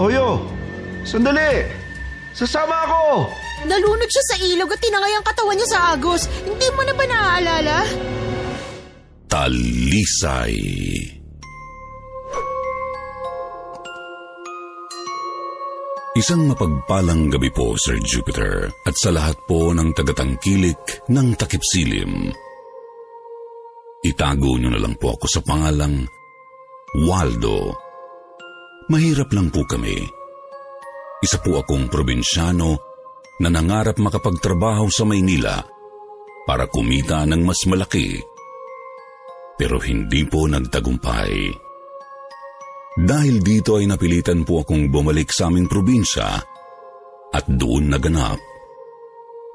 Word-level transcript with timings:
Oyo! 0.00 0.40
Sandali! 1.04 1.66
Sasama 2.32 2.88
ako! 2.88 3.28
Nalunod 3.68 4.08
siya 4.08 4.24
sa 4.24 4.36
ilog 4.40 4.72
at 4.72 4.80
tinangay 4.80 5.12
ang 5.14 5.26
katawan 5.26 5.54
niya 5.54 5.68
sa 5.68 5.78
agos. 5.94 6.26
Hindi 6.48 6.66
mo 6.72 6.82
na 6.82 6.94
ba 6.96 7.04
naaalala? 7.06 7.78
Talisay. 9.28 10.58
Isang 16.12 16.44
mapagpalang 16.44 17.32
gabi 17.32 17.48
po, 17.48 17.72
Sir 17.80 17.96
Jupiter, 18.04 18.68
at 18.84 18.94
sa 19.00 19.08
lahat 19.08 19.32
po 19.48 19.72
ng 19.72 19.96
tagatangkilik 19.96 21.08
ng 21.08 21.28
takip 21.40 21.64
silim. 21.64 22.28
Itago 24.04 24.60
niyo 24.60 24.76
na 24.76 24.82
lang 24.82 24.92
po 25.00 25.16
ako 25.16 25.24
sa 25.30 25.40
pangalang 25.40 26.04
Waldo. 27.08 27.72
Mahirap 28.90 29.30
lang 29.30 29.52
po 29.52 29.62
kami. 29.62 29.94
Isa 31.22 31.38
po 31.38 31.62
akong 31.62 31.86
probinsyano 31.86 32.78
na 33.38 33.48
nangarap 33.50 33.98
makapagtrabaho 34.02 34.90
sa 34.90 35.06
Maynila 35.06 35.62
para 36.42 36.66
kumita 36.66 37.22
ng 37.22 37.42
mas 37.46 37.62
malaki. 37.70 38.18
Pero 39.54 39.78
hindi 39.78 40.26
po 40.26 40.50
nagtagumpay. 40.50 41.34
Dahil 42.98 43.40
dito 43.40 43.78
ay 43.78 43.86
napilitan 43.86 44.42
po 44.42 44.66
akong 44.66 44.90
bumalik 44.90 45.30
sa 45.30 45.48
aming 45.48 45.70
probinsya 45.70 46.28
at 47.32 47.44
doon 47.48 47.88
naganap 47.88 48.36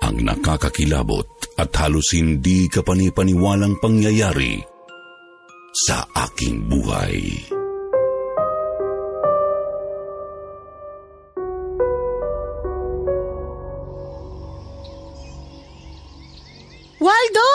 ang 0.01 0.17
nakakakilabot 0.23 1.27
at 1.59 1.69
halos 1.77 2.15
hindi 2.15 2.69
kapanipaniwalang 2.69 3.77
pangyayari 3.81 4.61
sa 5.85 6.05
aking 6.15 6.65
buhay. 6.65 7.56
Waldo! 17.27 17.51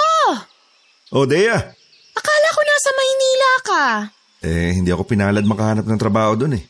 O, 1.12 1.24
Dea! 1.24 1.56
Akala 2.12 2.48
ko 2.52 2.60
nasa 2.60 2.90
Maynila 2.92 3.52
ka. 3.64 3.84
Eh, 4.42 4.70
hindi 4.76 4.90
ako 4.92 5.08
pinalad 5.08 5.44
makahanap 5.48 5.88
ng 5.88 6.00
trabaho 6.00 6.36
doon 6.36 6.60
eh. 6.60 6.64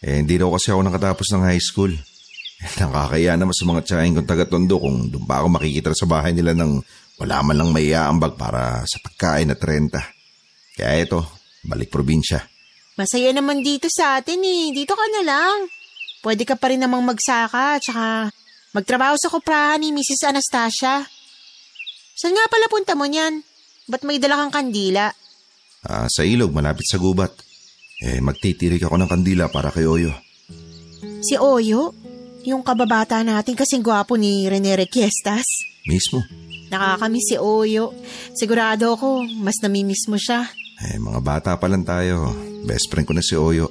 Eh, 0.00 0.24
hindi 0.24 0.40
daw 0.40 0.48
kasi 0.54 0.72
ako 0.72 0.80
nakatapos 0.80 1.28
ng 1.34 1.44
high 1.44 1.60
school. 1.60 1.92
Eh, 1.92 2.70
nakakaya 2.80 3.36
naman 3.36 3.52
sa 3.52 3.68
mga 3.68 3.84
tsahin 3.84 4.16
kong 4.16 4.28
taga-tondo 4.28 4.80
kung 4.80 5.12
doon 5.12 5.24
pa 5.28 5.44
ako 5.44 5.48
makikita 5.60 5.92
sa 5.92 6.08
bahay 6.08 6.32
nila 6.32 6.56
ng 6.56 6.80
wala 7.20 7.36
man 7.44 7.56
lang 7.58 7.70
may 7.74 7.92
aambag 7.92 8.38
para 8.38 8.80
sa 8.88 8.96
pagkain 9.02 9.52
at 9.52 9.60
renta. 9.60 10.00
Kaya 10.78 11.04
ito, 11.04 11.20
balik 11.66 11.92
probinsya. 11.92 12.40
Masaya 12.96 13.34
naman 13.34 13.60
dito 13.60 13.92
sa 13.92 14.22
atin 14.22 14.40
eh. 14.40 14.72
Dito 14.72 14.94
ka 14.96 15.04
na 15.18 15.22
lang. 15.26 15.56
Pwede 16.24 16.48
ka 16.48 16.56
pa 16.56 16.72
rin 16.72 16.80
namang 16.80 17.04
magsaka 17.04 17.78
tsaka 17.82 18.32
magtrabaho 18.72 19.20
sa 19.20 19.28
kuprahan 19.30 19.82
ni 19.82 19.92
Mrs. 19.92 20.32
Anastasia. 20.32 21.17
Saan 22.18 22.34
nga 22.34 22.50
pala 22.50 22.66
punta 22.66 22.98
mo 22.98 23.06
niyan? 23.06 23.46
Ba't 23.86 24.02
may 24.02 24.18
dala 24.18 24.42
kang 24.42 24.50
kandila? 24.50 25.14
Ah, 25.86 26.10
sa 26.10 26.26
ilog, 26.26 26.50
malapit 26.50 26.82
sa 26.90 26.98
gubat. 26.98 27.30
Eh, 28.02 28.18
magtitirik 28.18 28.82
ako 28.82 28.98
ng 28.98 29.06
kandila 29.06 29.46
para 29.46 29.70
kay 29.70 29.86
Oyo. 29.86 30.10
Si 31.22 31.38
Oyo? 31.38 31.94
Yung 32.42 32.66
kababata 32.66 33.22
natin 33.22 33.54
kasing 33.54 33.86
gwapo 33.86 34.18
ni 34.18 34.50
Rene 34.50 34.74
Requiestas? 34.74 35.46
Mismo. 35.86 36.18
Nakakamiss 36.74 37.34
si 37.34 37.36
Oyo. 37.38 37.94
Sigurado 38.34 38.98
ako, 38.98 39.22
mas 39.38 39.62
namimiss 39.62 40.10
mo 40.10 40.18
siya. 40.18 40.42
Eh, 40.90 40.98
mga 40.98 41.22
bata 41.22 41.50
pa 41.54 41.70
lang 41.70 41.86
tayo. 41.86 42.34
Best 42.66 42.90
friend 42.90 43.06
ko 43.06 43.14
na 43.14 43.22
si 43.22 43.38
Oyo. 43.38 43.70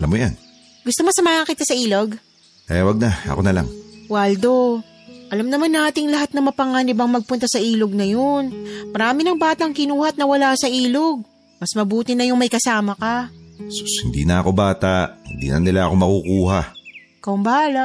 Alam 0.00 0.08
mo 0.08 0.16
yan. 0.16 0.32
Gusto 0.80 1.04
mo 1.04 1.12
samahan 1.12 1.44
kita 1.44 1.68
sa 1.68 1.76
ilog? 1.76 2.16
Eh, 2.72 2.80
wag 2.80 2.96
na. 2.96 3.12
Ako 3.28 3.44
na 3.44 3.52
lang. 3.52 3.68
Waldo, 4.08 4.80
alam 5.32 5.48
naman 5.48 5.72
nating 5.72 6.12
lahat 6.12 6.36
na 6.36 6.44
mapanganibang 6.44 7.08
magpunta 7.08 7.48
sa 7.48 7.56
ilog 7.56 7.96
na 7.96 8.04
yun. 8.04 8.52
Marami 8.92 9.24
ng 9.24 9.40
batang 9.40 9.72
kinuhat 9.72 10.20
na 10.20 10.28
wala 10.28 10.52
sa 10.60 10.68
ilog. 10.68 11.24
Mas 11.56 11.72
mabuti 11.72 12.12
na 12.12 12.28
yung 12.28 12.36
may 12.36 12.52
kasama 12.52 12.92
ka. 13.00 13.32
Sus, 13.72 14.04
hindi 14.04 14.28
na 14.28 14.44
ako 14.44 14.52
bata. 14.52 15.16
Hindi 15.24 15.48
na 15.48 15.58
nila 15.64 15.80
ako 15.88 15.94
makukuha. 15.96 16.60
Ikaw 17.24 17.32
ang 17.32 17.44
bahala. 17.48 17.84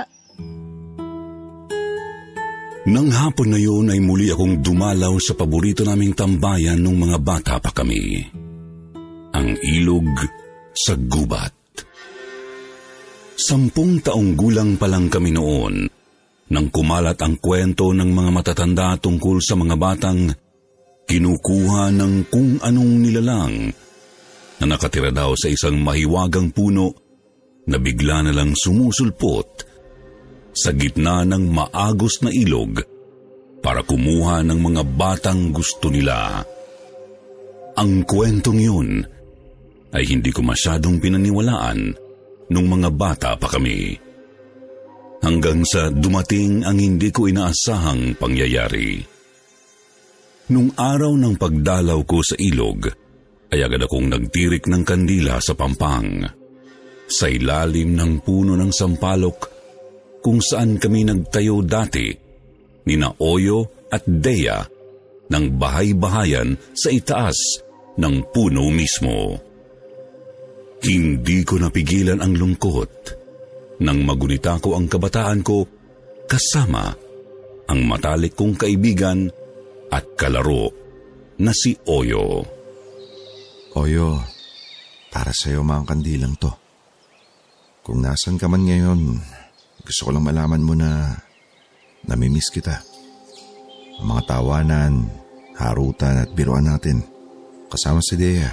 Nang 2.91 3.09
hapon 3.15 3.47
na 3.55 3.59
yun 3.59 3.95
ay 3.95 3.99
muli 4.03 4.27
akong 4.27 4.59
dumalaw 4.59 5.15
sa 5.15 5.31
paborito 5.31 5.87
naming 5.87 6.11
tambayan 6.11 6.83
nung 6.83 6.99
mga 6.99 7.15
bata 7.23 7.63
pa 7.63 7.71
kami. 7.71 8.27
Ang 9.31 9.55
ilog 9.63 10.19
sa 10.75 10.99
gubat. 10.99 11.55
Sampung 13.39 14.03
taong 14.03 14.35
gulang 14.35 14.75
pa 14.75 14.91
lang 14.91 15.07
kami 15.07 15.31
noon 15.31 15.96
nang 16.47 16.71
kumalat 16.71 17.19
ang 17.19 17.35
kwento 17.39 17.91
ng 17.91 18.07
mga 18.07 18.31
matatanda 18.31 18.95
tungkol 18.95 19.43
sa 19.43 19.59
mga 19.59 19.75
batang 19.75 20.31
kinukuha 21.07 21.91
ng 21.91 22.13
kung 22.31 22.59
anong 22.63 22.93
nilalang 23.03 23.55
na 24.57 24.65
nakatira 24.65 25.11
daw 25.11 25.35
sa 25.35 25.51
isang 25.51 25.79
mahiwagang 25.79 26.51
puno 26.51 26.91
na 27.67 27.77
bigla 27.79 28.23
na 28.23 28.31
lang 28.31 28.55
sumusulpot 28.55 29.47
sa 30.55 30.71
gitna 30.73 31.27
ng 31.27 31.51
maagos 31.51 32.23
na 32.23 32.31
ilog 32.31 32.81
para 33.61 33.83
kumuha 33.83 34.41
ng 34.47 34.59
mga 34.63 34.83
batang 34.95 35.51
gusto 35.51 35.91
nila. 35.91 36.41
Ang 37.77 38.07
kwentong 38.07 38.57
yun 38.57 38.89
ay 39.93 40.03
hindi 40.07 40.33
ko 40.33 40.41
masyadong 40.41 40.97
pinaniwalaan 40.97 41.93
nung 42.49 42.67
mga 42.67 42.89
bata 42.95 43.29
pa 43.37 43.47
kami. 43.51 44.06
Hanggang 45.17 45.65
sa 45.65 45.89
dumating 45.89 46.61
ang 46.61 46.77
hindi 46.77 47.09
ko 47.09 47.25
inaasahang 47.25 48.15
pangyayari. 48.21 49.01
Nung 50.53 50.71
araw 50.77 51.17
ng 51.17 51.35
pagdalaw 51.35 51.99
ko 52.07 52.23
sa 52.23 52.37
ilog, 52.39 52.87
ay 53.51 53.59
agad 53.65 53.83
akong 53.83 54.07
nagtirik 54.07 54.69
ng 54.69 54.83
kandila 54.85 55.41
sa 55.41 55.57
pampang. 55.57 56.23
Sa 57.07 57.27
ilalim 57.27 57.95
ng 57.97 58.23
puno 58.23 58.55
ng 58.55 58.71
sampalok, 58.71 59.37
kung 60.21 60.39
saan 60.43 60.77
kami 60.77 61.07
nagtayo 61.07 61.63
dati, 61.63 62.07
ni 62.87 62.95
Naoyo 62.95 63.87
at 63.91 64.03
Dea, 64.07 64.63
ng 65.27 65.45
bahay-bahayan 65.59 66.55
sa 66.71 66.87
itaas 66.87 67.59
ng 67.99 68.31
puno 68.31 68.71
mismo. 68.71 69.35
Hindi 70.79 71.43
ko 71.43 71.59
napigilan 71.59 72.23
ang 72.23 72.37
lungkot 72.37 73.16
nang 73.81 73.99
magunita 74.01 74.57
ko 74.57 74.73
ang 74.73 74.89
kabataan 74.89 75.41
ko 75.45 75.65
kasama 76.25 76.89
ang 77.67 77.79
matalik 77.83 78.33
kong 78.33 78.55
kaibigan 78.55 79.27
at 79.91 80.03
kalaro 80.15 80.71
na 81.37 81.51
si 81.53 81.75
Oyo. 81.85 82.43
Oyo, 83.77 84.17
para 85.13 85.29
sa'yo 85.29 85.61
mga 85.61 85.83
kandilang 85.85 86.33
to. 86.39 86.49
Kung 87.85 88.01
nasan 88.03 88.41
ka 88.41 88.49
man 88.49 88.65
ngayon, 88.65 88.99
gusto 89.85 90.01
ko 90.07 90.09
lang 90.11 90.25
malaman 90.25 90.63
mo 90.63 90.73
na 90.73 91.13
namimiss 92.09 92.49
kita. 92.49 92.81
Ang 94.01 94.07
mga 94.11 94.23
tawanan, 94.27 94.93
harutan 95.55 96.25
at 96.25 96.29
biruan 96.33 96.67
natin, 96.67 97.03
kasama 97.69 98.01
si 98.01 98.17
Dea. 98.17 98.51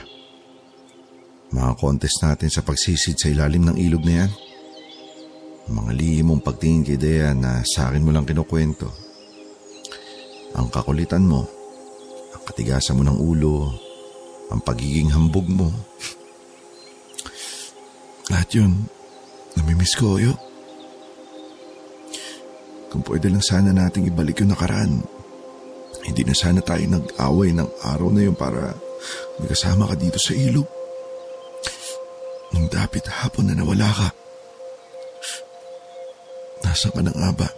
Mga 1.55 1.73
contest 1.79 2.19
natin 2.23 2.51
sa 2.51 2.63
pagsisid 2.67 3.17
sa 3.19 3.31
ilalim 3.31 3.67
ng 3.67 3.77
ilog 3.79 4.03
na 4.03 4.15
yan. 4.27 4.31
Mga 5.65 5.93
lihimong 5.97 6.45
pagtingin 6.45 6.85
kay 6.85 6.99
Dea 7.01 7.33
na 7.33 7.65
sa 7.65 7.89
akin 7.89 8.05
mo 8.05 8.13
lang 8.13 8.29
kinukwento. 8.29 8.85
Ang 10.61 10.69
kakulitan 10.69 11.25
mo, 11.25 11.49
ang 12.37 12.43
katigasan 12.45 13.01
mo 13.01 13.03
ng 13.09 13.17
ulo, 13.17 13.73
ang 14.53 14.61
pagiging 14.61 15.09
hambog 15.09 15.49
mo. 15.49 15.73
Lahat 18.29 18.49
yun, 18.53 18.87
namimiss 19.57 19.97
ko, 19.97 20.21
Oyo. 20.21 20.37
Kung 22.93 23.03
pwede 23.11 23.27
lang 23.27 23.43
sana 23.43 23.75
nating 23.75 24.07
ibalik 24.13 24.45
yung 24.45 24.55
nakaraan. 24.55 25.03
Hindi 26.05 26.23
na 26.23 26.37
sana 26.37 26.63
tayo 26.63 26.85
nag-away 26.87 27.51
ng 27.57 27.69
araw 27.83 28.13
na 28.13 28.23
yun 28.23 28.37
para 28.37 28.77
magkasama 29.41 29.89
ka 29.89 29.97
dito 29.99 30.21
sa 30.21 30.31
ilog. 30.31 30.69
Nung 32.55 32.71
dapit 32.71 33.09
hapon 33.11 33.51
na 33.51 33.59
nawala 33.59 33.91
ka. 33.91 34.09
Nasaan 36.75 36.91
ka 36.91 37.03
na 37.07 37.15
nga 37.15 37.31
ba? 37.31 37.49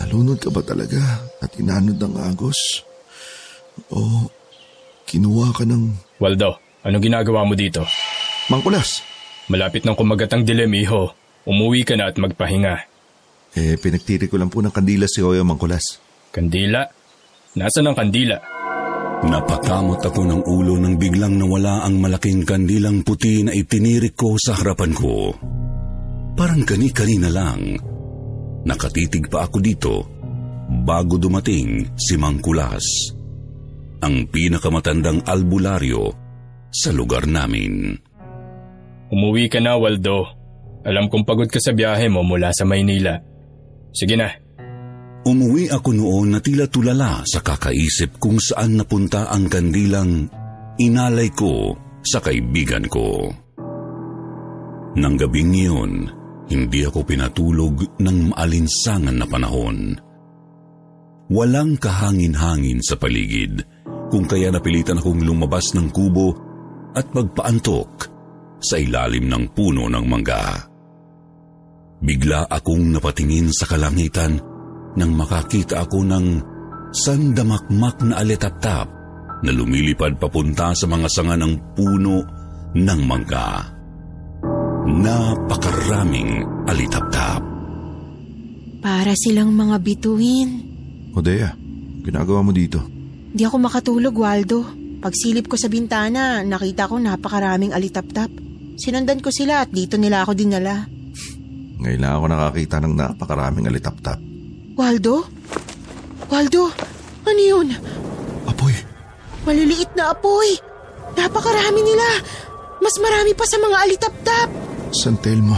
Nalunod 0.00 0.40
ka 0.40 0.48
ba 0.48 0.64
talaga 0.64 1.20
at 1.36 1.52
inanod 1.60 2.00
ng 2.00 2.16
agos? 2.24 2.80
O 3.92 4.24
kinuha 5.04 5.52
ka 5.52 5.68
ng... 5.68 6.16
Waldo, 6.16 6.56
anong 6.80 7.04
ginagawa 7.04 7.44
mo 7.44 7.52
dito? 7.52 7.84
Mangkulas! 8.48 9.04
Malapit 9.52 9.84
ng 9.84 9.92
kumagat 9.92 10.32
ang 10.32 10.48
dilim, 10.48 10.72
iho. 10.80 11.12
Umuwi 11.44 11.84
ka 11.84 11.92
na 11.92 12.08
at 12.08 12.16
magpahinga. 12.16 12.88
Eh, 13.52 13.76
pinagtiri 13.76 14.32
ko 14.32 14.40
lang 14.40 14.48
po 14.48 14.64
ng 14.64 14.72
kandila 14.72 15.04
si 15.04 15.20
Oyo 15.20 15.44
Mangkulas. 15.44 16.00
Kandila? 16.32 16.88
Nasaan 17.60 17.92
ang 17.92 17.96
kandila? 18.00 18.40
Napakamot 19.28 20.00
ako 20.00 20.24
ng 20.24 20.40
ulo 20.48 20.80
nang 20.80 20.96
biglang 20.96 21.36
nawala 21.36 21.84
ang 21.84 22.00
malaking 22.00 22.48
kandilang 22.48 23.04
puti 23.04 23.44
na 23.44 23.52
itinirik 23.52 24.16
ko 24.16 24.40
sa 24.40 24.56
harapan 24.56 24.96
ko. 24.96 25.36
Parang 26.32 26.64
kani-kanina 26.64 27.28
lang. 27.28 27.76
Nakatitig 28.64 29.28
pa 29.28 29.44
ako 29.44 29.58
dito 29.60 29.94
bago 30.86 31.20
dumating 31.20 31.92
si 31.98 32.16
Mangkulas. 32.16 33.12
Ang 34.02 34.26
pinakamatandang 34.32 35.22
albularyo 35.28 36.10
sa 36.72 36.90
lugar 36.90 37.28
namin. 37.28 37.94
Umuwi 39.12 39.52
ka 39.52 39.60
na, 39.60 39.76
Waldo. 39.76 40.24
Alam 40.82 41.06
kong 41.12 41.28
pagod 41.28 41.46
ka 41.46 41.60
sa 41.60 41.76
biyahe 41.76 42.08
mo 42.08 42.24
mula 42.24 42.50
sa 42.50 42.64
Maynila. 42.64 43.14
Sige 43.92 44.16
na. 44.16 44.32
Umuwi 45.22 45.70
ako 45.70 45.90
noon 45.94 46.34
na 46.34 46.40
tila 46.42 46.66
tulala 46.66 47.22
sa 47.22 47.38
kakaisip 47.44 48.18
kung 48.18 48.42
saan 48.42 48.74
napunta 48.80 49.30
ang 49.30 49.46
kandilang 49.46 50.26
inalay 50.82 51.30
ko 51.30 51.78
sa 52.02 52.18
kaibigan 52.18 52.90
ko. 52.90 53.30
Nang 54.98 55.14
gabing 55.14 55.54
iyon, 55.54 56.21
hindi 56.52 56.84
ako 56.84 57.00
pinatulog 57.08 57.96
ng 57.96 58.36
maalinsangan 58.36 59.16
na 59.16 59.24
panahon. 59.24 59.96
Walang 61.32 61.80
kahangin-hangin 61.80 62.84
sa 62.84 63.00
paligid, 63.00 63.64
kung 64.12 64.28
kaya 64.28 64.52
napilitan 64.52 65.00
akong 65.00 65.24
lumabas 65.24 65.72
ng 65.72 65.88
kubo 65.88 66.36
at 66.92 67.08
magpaantok 67.16 68.12
sa 68.60 68.76
ilalim 68.76 69.32
ng 69.32 69.56
puno 69.56 69.88
ng 69.88 70.04
mangga. 70.04 70.68
Bigla 72.04 72.52
akong 72.52 72.92
napatingin 72.92 73.48
sa 73.48 73.64
kalangitan 73.64 74.36
nang 75.00 75.12
makakita 75.16 75.88
ako 75.88 76.04
ng 76.04 76.26
sandamakmak 76.92 78.04
na 78.04 78.20
alitaptap 78.20 78.86
na 79.42 79.50
lumilipad 79.50 80.20
papunta 80.20 80.76
sa 80.76 80.84
mga 80.84 81.08
sanga 81.08 81.40
ng 81.40 81.72
puno 81.72 82.20
ng 82.76 83.00
mangga. 83.08 83.81
Napakaraming 84.92 86.44
alitaptap. 86.68 87.40
Para 88.84 89.16
silang 89.16 89.48
mga 89.56 89.80
bituin. 89.80 90.60
Odea, 91.16 91.56
ginagawa 92.04 92.44
mo 92.44 92.52
dito? 92.52 92.84
Di 93.32 93.40
ako 93.48 93.56
makatulog, 93.56 94.12
Waldo. 94.12 94.68
Pagsilip 95.00 95.48
ko 95.48 95.56
sa 95.56 95.72
bintana, 95.72 96.44
nakita 96.44 96.92
ko 96.92 97.00
napakaraming 97.00 97.72
alitaptap. 97.72 98.28
Sinundan 98.76 99.24
ko 99.24 99.32
sila 99.32 99.64
at 99.64 99.72
dito 99.72 99.96
nila 99.96 100.28
ako 100.28 100.36
dinala. 100.36 100.84
Ngayon 101.80 102.00
lang 102.04 102.12
ako 102.12 102.26
nakakita 102.28 102.76
ng 102.84 102.92
napakaraming 102.92 103.66
alitaptap. 103.72 104.20
Waldo? 104.76 105.24
Waldo, 106.28 106.68
ano 107.24 107.40
yun? 107.40 107.72
Apoy! 108.44 108.76
Maliliit 109.48 109.96
na 109.96 110.12
apoy. 110.12 110.52
Napakarami 111.16 111.80
nila. 111.80 112.08
Mas 112.84 112.94
marami 113.00 113.32
pa 113.32 113.48
sa 113.48 113.56
mga 113.56 113.76
alitaptap. 113.88 114.71
San 114.92 115.16
Telmo. 115.18 115.56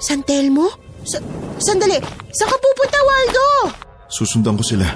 San 0.00 0.24
Telmo? 0.24 0.66
Sa 1.04 1.18
sandali, 1.60 2.00
saan 2.32 2.48
ka 2.48 2.56
pupunta, 2.56 2.98
Waldo? 3.04 3.46
Susundan 4.08 4.56
ko 4.56 4.64
sila. 4.64 4.88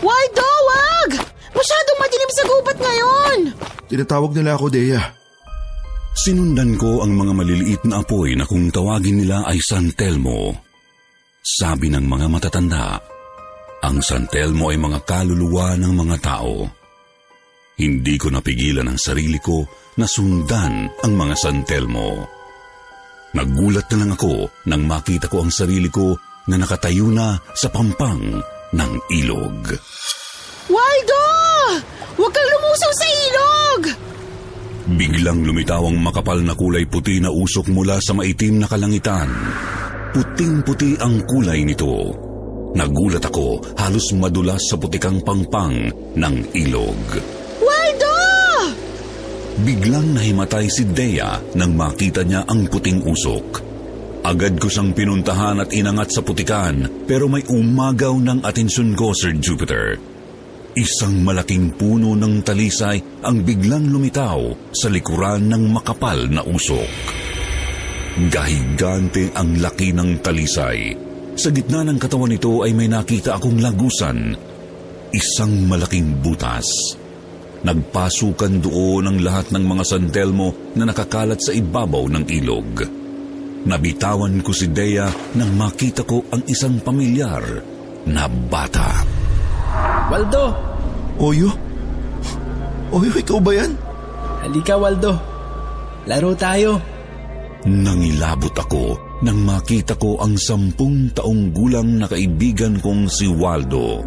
Waldo, 0.00 0.48
wag! 0.66 1.10
Masyadong 1.52 1.98
madilim 2.00 2.30
sa 2.32 2.42
gubat 2.48 2.78
ngayon. 2.80 3.38
Tinatawag 3.90 4.32
nila 4.34 4.56
ako, 4.56 4.66
Dea. 4.72 5.02
Sinundan 6.18 6.74
ko 6.74 7.04
ang 7.04 7.14
mga 7.14 7.32
maliliit 7.36 7.82
na 7.86 8.02
apoy 8.02 8.34
na 8.34 8.42
kung 8.48 8.72
tawagin 8.74 9.22
nila 9.22 9.46
ay 9.46 9.62
San 9.62 9.94
Telmo. 9.94 10.50
Sabi 11.38 11.92
ng 11.92 12.02
mga 12.02 12.26
matatanda, 12.26 12.98
ang 13.84 14.02
San 14.02 14.26
Telmo 14.26 14.74
ay 14.74 14.78
mga 14.78 15.06
kaluluwa 15.06 15.78
ng 15.78 15.92
mga 15.94 16.16
tao. 16.18 16.66
Hindi 17.78 18.18
ko 18.18 18.34
napigilan 18.34 18.90
ang 18.90 18.98
sarili 18.98 19.38
ko 19.38 19.62
na 19.98 20.06
sundan 20.06 20.90
ang 21.06 21.12
mga 21.14 21.34
San 21.38 21.62
Telmo. 21.62 22.37
Nagulat 23.36 23.86
na 23.92 23.96
lang 24.04 24.12
ako 24.16 24.48
nang 24.72 24.88
makita 24.88 25.28
ko 25.28 25.44
ang 25.44 25.52
sarili 25.52 25.92
ko 25.92 26.16
na 26.48 26.56
nakatayo 26.56 27.12
na 27.12 27.36
sa 27.52 27.68
pampang 27.68 28.40
ng 28.72 28.92
ilog. 29.20 29.68
Waldo! 30.68 31.24
Huwag 32.16 32.32
kang 32.32 32.48
lumusaw 32.48 32.92
sa 32.96 33.06
ilog! 33.06 33.82
Biglang 34.88 35.44
lumitaw 35.44 35.84
ang 35.84 36.00
makapal 36.00 36.40
na 36.40 36.56
kulay 36.56 36.88
puti 36.88 37.20
na 37.20 37.28
usok 37.28 37.68
mula 37.68 38.00
sa 38.00 38.16
maitim 38.16 38.56
na 38.56 38.64
kalangitan. 38.64 39.28
Puting-puti 40.16 40.96
ang 40.96 41.20
kulay 41.28 41.60
nito. 41.68 42.16
Nagulat 42.72 43.28
ako 43.28 43.76
halos 43.76 44.16
madulas 44.16 44.64
sa 44.64 44.80
putikang 44.80 45.20
pangpang 45.20 45.92
ng 46.16 46.36
ilog. 46.56 47.37
Biglang 49.58 50.14
nahimatay 50.14 50.70
si 50.70 50.86
Dea 50.86 51.34
nang 51.58 51.74
makita 51.74 52.22
niya 52.22 52.46
ang 52.46 52.70
puting 52.70 53.02
usok. 53.02 53.46
Agad 54.22 54.54
ko 54.54 54.70
siyang 54.70 54.94
pinuntahan 54.94 55.58
at 55.58 55.74
inangat 55.74 56.14
sa 56.14 56.22
putikan 56.22 56.86
pero 57.10 57.26
may 57.26 57.42
umagaw 57.42 58.14
ng 58.22 58.46
atensyon 58.46 58.94
ko, 58.94 59.10
Sir 59.10 59.34
Jupiter. 59.34 59.98
Isang 60.78 61.26
malaking 61.26 61.74
puno 61.74 62.14
ng 62.14 62.46
talisay 62.46 63.26
ang 63.26 63.42
biglang 63.42 63.90
lumitaw 63.90 64.70
sa 64.70 64.86
likuran 64.86 65.50
ng 65.50 65.74
makapal 65.74 66.30
na 66.30 66.46
usok. 66.46 66.90
Gahigante 68.30 69.34
ang 69.34 69.58
laki 69.58 69.90
ng 69.90 70.22
talisay. 70.22 70.94
Sa 71.34 71.50
gitna 71.50 71.82
ng 71.82 71.98
katawan 71.98 72.30
nito 72.30 72.62
ay 72.62 72.70
may 72.78 72.86
nakita 72.86 73.34
akong 73.34 73.58
lagusan. 73.58 74.38
Isang 75.10 75.66
malaking 75.66 76.22
butas. 76.22 76.94
Nagpasukan 77.58 78.62
doon 78.62 79.10
ang 79.10 79.18
lahat 79.18 79.50
ng 79.50 79.64
mga 79.66 79.84
santelmo 79.84 80.54
na 80.78 80.86
nakakalat 80.86 81.42
sa 81.42 81.50
ibabaw 81.50 82.06
ng 82.06 82.24
ilog. 82.30 82.70
Nabitawan 83.66 84.38
ko 84.46 84.54
si 84.54 84.70
Dea 84.70 85.10
nang 85.34 85.52
makita 85.58 86.06
ko 86.06 86.22
ang 86.30 86.46
isang 86.46 86.78
pamilyar 86.78 87.42
na 88.06 88.30
bata. 88.30 89.02
Waldo! 90.08 90.44
Oyo? 91.18 91.50
Oyo, 92.94 93.10
ikaw 93.18 93.42
ba 93.42 93.52
yan? 93.52 93.74
Halika, 94.46 94.78
Waldo. 94.78 95.12
Laro 96.06 96.32
tayo. 96.38 96.78
Nangilabot 97.66 98.54
ako 98.54 98.84
nang 99.26 99.42
makita 99.42 99.98
ko 99.98 100.22
ang 100.22 100.38
sampung 100.38 101.10
taong 101.10 101.50
gulang 101.50 101.98
na 101.98 102.06
kaibigan 102.06 102.78
kong 102.78 103.10
si 103.10 103.26
Waldo. 103.26 104.00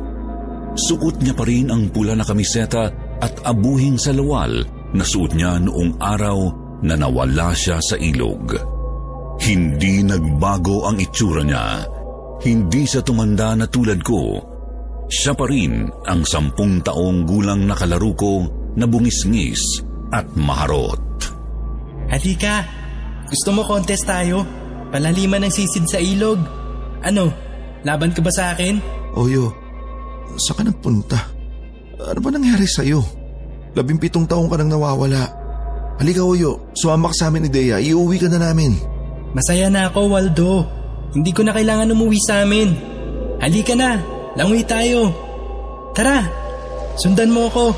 Suot 0.72 1.20
niya 1.20 1.36
pa 1.36 1.44
rin 1.44 1.68
ang 1.68 1.92
pula 1.92 2.16
na 2.16 2.24
kamiseta 2.24 2.88
at 3.22 3.34
abuhing 3.46 3.96
salawal 4.02 4.52
na 4.92 5.04
suot 5.06 5.38
niya 5.38 5.62
noong 5.62 6.02
araw 6.02 6.40
na 6.82 6.98
nawala 6.98 7.54
siya 7.54 7.78
sa 7.80 7.96
ilog. 7.96 8.58
Hindi 9.42 10.06
nagbago 10.06 10.90
ang 10.90 10.98
itsura 10.98 11.46
niya. 11.46 11.86
Hindi 12.42 12.82
siya 12.86 13.06
tumanda 13.06 13.54
na 13.54 13.70
tulad 13.70 14.02
ko. 14.02 14.52
siya 15.12 15.36
pa 15.36 15.44
rin 15.44 15.92
ang 16.08 16.24
sampung 16.24 16.80
taong 16.80 17.28
gulang 17.28 17.68
na 17.68 17.76
kalaro 17.76 18.16
ko 18.16 18.48
na 18.80 18.88
bungisngis 18.88 19.84
at 20.16 20.24
maharot. 20.40 21.04
Halika, 22.08 22.64
gusto 23.28 23.50
mo 23.52 23.68
contest 23.68 24.08
tayo? 24.08 24.48
Palaliman 24.88 25.44
ng 25.48 25.52
sisid 25.52 25.84
sa 25.88 26.00
ilog. 26.00 26.40
Ano, 27.04 27.28
laban 27.84 28.16
ka 28.16 28.24
ba 28.24 28.32
sa 28.32 28.56
akin? 28.56 28.80
Oyo, 29.20 29.52
sa 30.40 30.56
ka 30.56 30.64
nagpunta? 30.64 31.41
Ano 32.02 32.20
ba 32.20 32.30
nangyari 32.34 32.66
sa'yo? 32.66 33.02
Labimpitong 33.78 34.26
taong 34.26 34.50
ka 34.50 34.58
nang 34.58 34.74
nawawala. 34.74 35.24
Halika 36.02 36.26
Oyo, 36.26 36.74
sumama 36.74 37.14
ka 37.14 37.16
sa 37.16 37.26
amin 37.30 37.46
ni 37.46 37.50
Dea, 37.54 37.78
iuwi 37.78 38.18
ka 38.18 38.26
na 38.26 38.42
namin. 38.42 38.74
Masaya 39.38 39.70
na 39.70 39.88
ako, 39.88 40.10
Waldo. 40.10 40.66
Hindi 41.14 41.30
ko 41.30 41.46
na 41.46 41.54
kailangan 41.54 41.94
umuwi 41.94 42.18
sa 42.26 42.42
amin. 42.42 42.74
Halika 43.38 43.78
na, 43.78 44.02
langoy 44.34 44.66
tayo. 44.66 45.14
Tara, 45.94 46.26
sundan 46.98 47.30
mo 47.30 47.48
ako. 47.52 47.76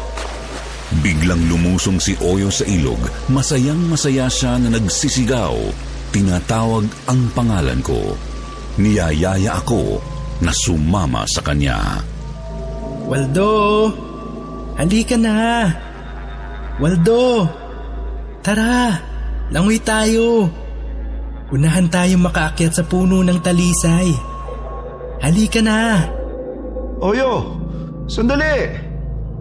Biglang 1.01 1.41
lumusong 1.49 1.97
si 1.97 2.13
Oyo 2.21 2.53
sa 2.53 2.63
ilog. 2.69 3.01
Masayang 3.33 3.81
masaya 3.89 4.29
siya 4.29 4.61
na 4.61 4.69
nagsisigaw. 4.71 5.57
Tinatawag 6.13 6.85
ang 7.09 7.21
pangalan 7.33 7.81
ko. 7.81 8.13
Niyayaya 8.77 9.57
ako 9.57 9.97
na 10.45 10.53
sumama 10.53 11.25
sa 11.25 11.41
kanya. 11.41 12.01
Waldo, 13.09 13.89
halika 14.77 15.15
na. 15.19 15.69
Waldo, 16.81 17.45
tara, 18.41 18.97
langoy 19.53 19.77
tayo. 19.81 20.49
Unahan 21.53 21.85
tayo 21.93 22.17
makaakyat 22.17 22.73
sa 22.73 22.83
puno 22.83 23.21
ng 23.21 23.39
talisay. 23.45 24.09
Halika 25.21 25.61
na. 25.61 26.01
Oyo, 27.03 27.53
sandali! 28.09 28.73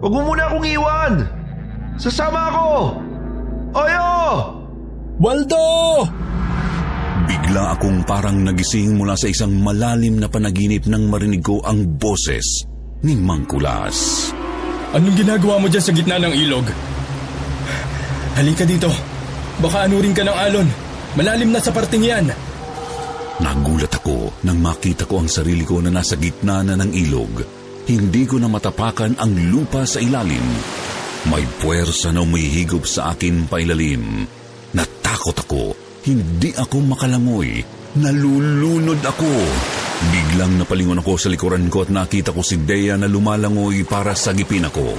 Huwag 0.03 0.13
mo 0.13 0.21
muna 0.29 0.51
akong 0.51 0.67
iwan! 0.67 1.13
Sasama 1.95 2.51
ako! 2.51 2.69
Oyo! 3.71 4.09
Waldo! 5.17 5.67
Bigla 7.23 7.71
akong 7.73 8.03
parang 8.03 8.43
nagising 8.43 8.99
mula 8.99 9.15
sa 9.15 9.31
isang 9.31 9.55
malalim 9.63 10.19
na 10.19 10.27
panaginip 10.27 10.85
nang 10.91 11.07
marinig 11.07 11.39
ko 11.39 11.63
ang 11.63 11.95
boses 11.95 12.67
ni 12.99 13.15
Mangkulas. 13.15 14.29
Anong 14.93 15.17
ginagawa 15.17 15.57
mo 15.57 15.65
dyan 15.65 15.81
sa 15.81 15.89
gitna 15.89 16.21
ng 16.21 16.33
ilog? 16.37 16.69
Halika 18.37 18.61
dito. 18.61 18.93
Baka 19.57 19.89
anurin 19.89 20.13
ka 20.13 20.21
ng 20.21 20.37
alon. 20.37 20.69
Malalim 21.17 21.49
na 21.49 21.57
sa 21.57 21.73
parting 21.73 22.05
yan. 22.05 22.29
Nagulat 23.41 23.89
ako 23.89 24.45
nang 24.45 24.61
makita 24.61 25.09
ko 25.09 25.25
ang 25.25 25.29
sarili 25.29 25.65
ko 25.65 25.81
na 25.81 25.89
nasa 25.89 26.13
gitna 26.13 26.61
na 26.61 26.77
ng 26.77 26.93
ilog. 26.93 27.41
Hindi 27.89 28.23
ko 28.29 28.37
na 28.37 28.45
matapakan 28.45 29.17
ang 29.17 29.33
lupa 29.49 29.81
sa 29.89 29.97
ilalim. 29.97 30.45
May 31.25 31.41
puwersa 31.57 32.13
na 32.13 32.21
umihigop 32.21 32.85
sa 32.85 33.17
akin 33.17 33.49
pailalim. 33.49 34.29
Natakot 34.77 35.37
ako. 35.41 35.63
Hindi 36.05 36.53
ako 36.53 36.77
makalangoy. 36.85 37.65
Nalulunod 37.97 39.01
ako. 39.01 39.31
Biglang 40.11 40.59
napalingon 40.59 40.99
ako 40.99 41.15
sa 41.15 41.29
likuran 41.31 41.69
ko 41.71 41.85
at 41.85 41.93
nakita 41.93 42.35
ko 42.35 42.41
si 42.43 42.59
Dea 42.59 42.97
na 42.97 43.07
lumalangoy 43.07 43.85
para 43.87 44.17
sagipin 44.17 44.67
ako. 44.67 44.91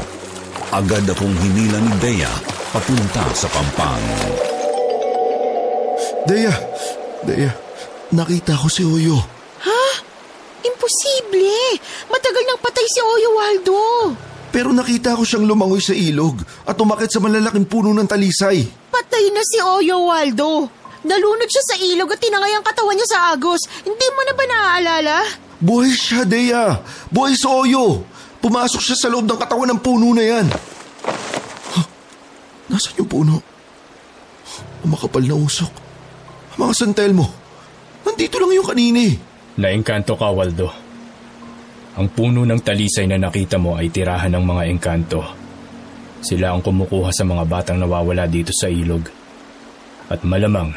Agad 0.73 1.05
akong 1.11 1.37
hinila 1.43 1.79
ni 1.83 1.93
Dea 2.01 2.33
papunta 2.73 3.27
sa 3.37 3.47
pampang. 3.53 4.07
Dea, 6.25 6.55
Dea, 7.29 7.53
nakita 8.17 8.57
ko 8.57 8.67
si 8.73 8.83
Oyo. 8.87 9.21
Ha? 9.61 9.83
Imposible! 10.65 11.77
Matagal 12.09 12.43
nang 12.49 12.61
patay 12.65 12.87
si 12.89 13.01
Oyo 13.05 13.29
Waldo. 13.37 13.81
Pero 14.55 14.71
nakita 14.71 15.19
ko 15.19 15.27
siyang 15.27 15.51
lumangoy 15.51 15.83
sa 15.83 15.93
ilog 15.93 16.39
at 16.65 16.79
umakit 16.79 17.11
sa 17.11 17.19
malalaking 17.19 17.67
puno 17.67 17.91
ng 17.91 18.07
talisay. 18.07 18.63
Patay 18.89 19.35
na 19.35 19.43
si 19.43 19.59
Oyo 19.59 20.07
Waldo. 20.07 20.71
Nalunod 21.05 21.49
siya 21.49 21.65
sa 21.69 21.77
ilog 21.77 22.09
at 22.17 22.21
tinangay 22.21 22.53
ang 22.57 22.65
katawan 22.65 22.97
niya 22.97 23.09
sa 23.09 23.19
agos. 23.37 23.61
Hindi 23.85 24.07
mo 24.17 24.21
na 24.25 24.33
ba 24.33 24.45
naaalala? 24.49 25.17
Buhay 25.61 25.93
siya, 25.93 26.25
Dea. 26.25 26.81
Buhay 27.13 27.37
si 27.37 27.45
Oyo. 27.45 28.09
Pumasok 28.41 28.81
siya 28.81 28.97
sa 28.97 29.09
loob 29.13 29.29
ng 29.29 29.41
katawan 29.41 29.69
ng 29.73 29.81
puno 29.81 30.17
na 30.17 30.25
yan. 30.25 30.47
Huh? 31.77 31.87
Nasaan 32.73 33.01
yung 33.01 33.09
puno? 33.09 33.41
Ang 34.85 34.91
makapal 34.93 35.25
na 35.25 35.37
usok. 35.37 35.73
Mga 36.61 36.73
santel 36.77 37.13
mo. 37.17 37.29
Nandito 38.05 38.37
lang 38.41 38.53
yung 38.53 38.69
kanini. 38.69 39.17
Naengkanto 39.61 40.17
ka, 40.17 40.29
Waldo. 40.29 40.69
Ang 41.95 42.11
puno 42.11 42.45
ng 42.45 42.61
talisay 42.61 43.09
na 43.09 43.21
nakita 43.21 43.57
mo 43.57 43.81
ay 43.81 43.89
tirahan 43.89 44.33
ng 44.35 44.45
mga 44.45 44.63
engkanto. 44.67 45.21
Sila 46.25 46.53
ang 46.53 46.65
kumukuha 46.65 47.13
sa 47.13 47.23
mga 47.25 47.45
batang 47.45 47.79
nawawala 47.81 48.25
dito 48.29 48.53
sa 48.53 48.67
ilog. 48.69 49.05
At 50.13 50.21
malamang, 50.21 50.77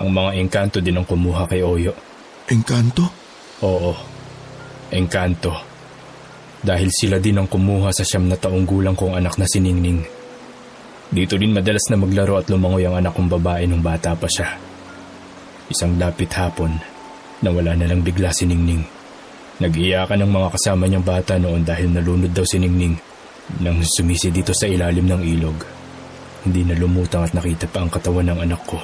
ang 0.00 0.10
mga 0.10 0.30
engkanto 0.42 0.78
din 0.82 0.98
ang 0.98 1.06
kumuha 1.06 1.46
kay 1.46 1.62
Oyo. 1.62 1.94
Engkanto? 2.50 3.06
Oo, 3.62 3.94
engkanto. 4.90 5.54
Dahil 6.64 6.88
sila 6.90 7.20
din 7.20 7.38
ang 7.38 7.46
kumuha 7.46 7.92
sa 7.94 8.02
siyam 8.02 8.26
na 8.26 8.34
taong 8.34 8.64
gulang 8.64 8.96
kong 8.96 9.14
anak 9.14 9.36
na 9.38 9.46
si 9.46 9.60
Ningning. 9.60 10.02
Dito 11.14 11.38
din 11.38 11.54
madalas 11.54 11.86
na 11.92 12.00
maglaro 12.00 12.40
at 12.40 12.48
lumangoy 12.50 12.88
ang 12.88 12.98
anak 12.98 13.14
kong 13.14 13.30
babae 13.38 13.68
nung 13.68 13.84
bata 13.84 14.16
pa 14.16 14.26
siya. 14.26 14.56
Isang 15.70 15.94
dapit 16.00 16.32
hapon, 16.34 16.74
nawala 17.44 17.76
na 17.78 17.86
lang 17.86 18.02
bigla 18.02 18.34
si 18.34 18.48
Ningning. 18.48 18.82
Nag-iyakan 19.62 20.26
ng 20.26 20.32
mga 20.34 20.48
kasama 20.58 20.90
niyang 20.90 21.06
bata 21.06 21.38
noon 21.38 21.62
dahil 21.62 21.92
nalunod 21.92 22.34
daw 22.34 22.42
si 22.42 22.58
Ningning 22.58 22.98
nang 23.62 23.78
sumisi 23.84 24.32
dito 24.32 24.50
sa 24.50 24.66
ilalim 24.66 25.06
ng 25.06 25.22
ilog. 25.22 25.58
Hindi 26.48 26.66
na 26.66 26.74
lumutang 26.74 27.22
at 27.22 27.32
nakita 27.36 27.70
pa 27.70 27.84
ang 27.84 27.92
katawan 27.92 28.34
ng 28.34 28.40
anak 28.40 28.62
ko. 28.66 28.80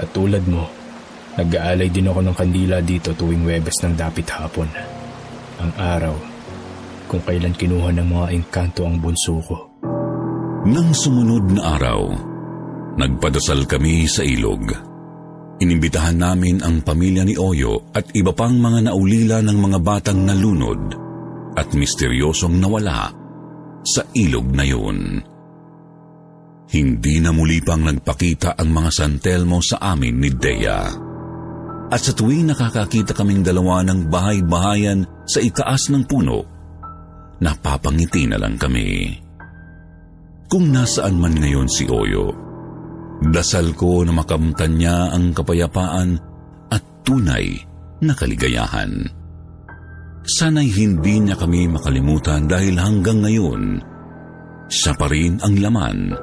At 0.00 0.08
tulad 0.16 0.44
mo, 0.48 0.64
nag-aalay 1.36 1.92
din 1.92 2.08
ako 2.08 2.24
ng 2.24 2.36
kandila 2.36 2.80
dito 2.80 3.12
tuwing 3.12 3.44
Webes 3.44 3.84
ng 3.84 3.92
dapit 3.92 4.24
hapon. 4.32 4.68
Ang 5.60 5.72
araw, 5.76 6.16
kung 7.04 7.20
kailan 7.20 7.52
kinuha 7.52 7.92
ng 7.92 8.08
mga 8.08 8.26
engkanto 8.32 8.88
ang 8.88 8.96
bunso 8.96 9.36
ko. 9.44 9.56
Nang 10.64 10.96
sumunod 10.96 11.52
na 11.52 11.76
araw, 11.76 12.00
nagpadasal 12.96 13.68
kami 13.68 14.08
sa 14.08 14.24
ilog. 14.24 14.72
Inimbitahan 15.60 16.16
namin 16.16 16.64
ang 16.64 16.80
pamilya 16.80 17.20
ni 17.20 17.36
Oyo 17.36 17.92
at 17.92 18.08
iba 18.16 18.32
pang 18.32 18.56
mga 18.56 18.88
naulila 18.88 19.44
ng 19.44 19.58
mga 19.60 19.78
batang 19.84 20.24
nalunod 20.24 20.96
at 21.60 21.68
misteryosong 21.76 22.56
nawala 22.56 23.12
sa 23.84 24.00
ilog 24.16 24.48
na 24.56 24.64
yun. 24.64 25.20
Hindi 26.70 27.18
na 27.18 27.34
muli 27.34 27.58
pang 27.58 27.82
nagpakita 27.82 28.54
ang 28.54 28.70
mga 28.70 28.90
santelmo 28.94 29.58
sa 29.58 29.82
amin 29.94 30.14
ni 30.22 30.30
Dea. 30.30 30.86
At 31.90 31.98
sa 31.98 32.14
tuwing 32.14 32.46
nakakakita 32.54 33.10
kaming 33.10 33.42
dalawa 33.42 33.82
ng 33.82 34.06
bahay-bahayan 34.06 35.02
sa 35.26 35.42
itaas 35.42 35.90
ng 35.90 36.06
puno, 36.06 36.38
napapangiti 37.42 38.30
na 38.30 38.38
lang 38.38 38.54
kami. 38.54 39.18
Kung 40.46 40.70
nasaan 40.70 41.18
man 41.18 41.34
ngayon 41.34 41.66
si 41.66 41.90
Oyo, 41.90 42.50
Dasal 43.20 43.76
ko 43.76 44.00
na 44.00 44.16
makamtan 44.16 44.80
niya 44.80 45.12
ang 45.12 45.36
kapayapaan 45.36 46.16
at 46.72 46.82
tunay 47.04 47.52
na 48.00 48.16
kaligayahan. 48.16 49.04
Sana'y 50.24 50.72
hindi 50.72 51.20
niya 51.20 51.36
kami 51.36 51.68
makalimutan 51.68 52.48
dahil 52.48 52.80
hanggang 52.80 53.20
ngayon, 53.20 53.62
siya 54.72 54.96
pa 54.96 55.04
rin 55.12 55.36
ang 55.44 55.52
laman 55.60 56.16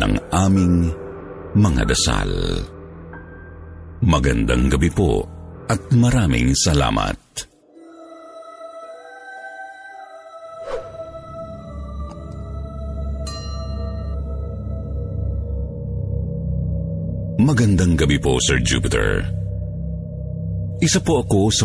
ng 0.00 0.14
aming 0.32 0.92
mga 1.56 1.82
dasal. 1.88 2.30
Magandang 4.04 4.68
gabi 4.68 4.92
po 4.92 5.24
at 5.66 5.80
maraming 5.92 6.52
salamat. 6.52 7.16
Magandang 17.36 17.94
gabi 17.94 18.18
po, 18.18 18.40
Sir 18.42 18.58
Jupiter. 18.58 19.22
Isa 20.80 21.00
po 21.00 21.24
ako 21.24 21.48
sa 21.52 21.64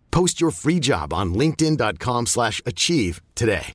Post 0.11 0.43
your 0.43 0.51
free 0.51 0.83
job 0.83 1.15
on 1.15 1.31
linkedin.com 1.31 2.27
slash 2.27 2.59
achieve 2.67 3.23
today. 3.31 3.71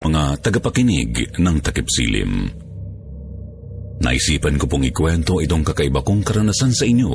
Mga 0.00 0.40
tagapakinig 0.40 1.36
ng 1.36 1.56
Takip 1.60 1.84
Silim. 1.92 2.48
Naisipan 4.00 4.56
ko 4.56 4.64
pong 4.64 4.88
ikwento 4.88 5.44
itong 5.44 5.60
kakaiba 5.60 6.00
kong 6.00 6.24
karanasan 6.24 6.72
sa 6.72 6.88
inyo 6.88 7.12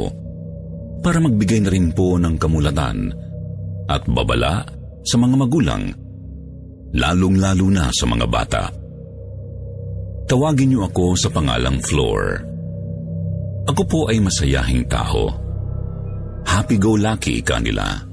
para 1.01 1.17
magbigay 1.17 1.65
na 1.65 1.73
rin 1.73 1.89
po 1.89 2.21
ng 2.21 2.37
kamulatan 2.37 3.09
at 3.89 4.05
babala 4.05 4.61
sa 5.01 5.17
mga 5.17 5.35
magulang, 5.37 5.89
lalong-lalo 6.93 7.67
na 7.73 7.89
sa 7.89 8.05
mga 8.05 8.25
bata. 8.29 8.69
Tawagin 10.29 10.77
niyo 10.77 10.85
ako 10.85 11.17
sa 11.17 11.33
pangalang 11.33 11.81
Floor. 11.81 12.45
Ako 13.65 13.81
po 13.89 13.99
ay 14.13 14.21
masayahing 14.21 14.85
tao. 14.85 15.44
Happy-go-lucky 16.45 17.41
ka 17.41 17.59
nila. 17.59 18.05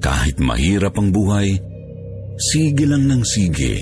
Kahit 0.00 0.40
mahirap 0.40 0.96
ang 0.98 1.12
buhay, 1.12 1.56
sige 2.36 2.84
lang 2.84 3.08
ng 3.08 3.22
sige. 3.24 3.74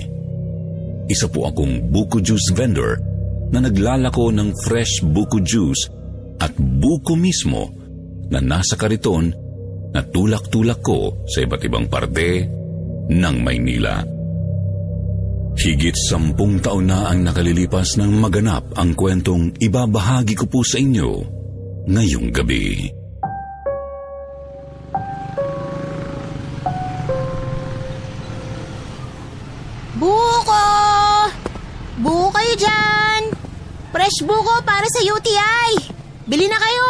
Isa 1.05 1.29
po 1.29 1.49
akong 1.49 1.91
buko 1.91 2.17
juice 2.23 2.51
vendor 2.55 2.97
na 3.53 3.61
naglalako 3.61 4.33
ng 4.33 4.49
fresh 4.65 5.05
buko 5.05 5.37
juice 5.43 5.91
at 6.41 6.51
buko 6.57 7.13
mismo 7.13 7.69
na 8.33 8.41
nasa 8.41 8.73
kariton 8.73 9.31
na 9.93 10.01
tulak-tulak 10.01 10.81
ko 10.81 11.23
sa 11.29 11.45
iba't 11.45 11.61
ibang 11.63 11.85
parte 11.87 12.43
ng 13.07 13.35
Maynila. 13.45 14.01
Higit 15.55 15.95
sampung 15.95 16.59
taon 16.59 16.91
na 16.91 17.07
ang 17.07 17.23
nakalilipas 17.23 17.95
ng 17.95 18.11
maganap 18.19 18.75
ang 18.75 18.91
kwentong 18.91 19.55
ibabahagi 19.55 20.35
ko 20.35 20.45
po 20.51 20.59
sa 20.67 20.81
inyo 20.83 21.09
ngayong 21.87 22.27
gabi. 22.35 22.91
Kayo 32.55 32.71
dyan! 32.71 33.23
Fresh 33.91 34.23
buko 34.23 34.63
para 34.63 34.87
sa 34.87 35.03
UTI! 35.03 35.91
Bili 36.23 36.47
na 36.47 36.55
kayo! 36.55 36.87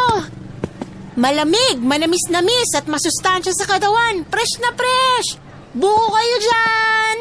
Malamig, 1.17 1.81
manamis-namis 1.81 2.69
at 2.77 2.85
masustansya 2.85 3.49
sa 3.49 3.65
katawan. 3.65 4.21
Fresh 4.29 4.61
na 4.61 4.69
fresh! 4.77 5.41
Buko 5.73 6.05
kayo 6.13 6.35
dyan! 6.37 7.17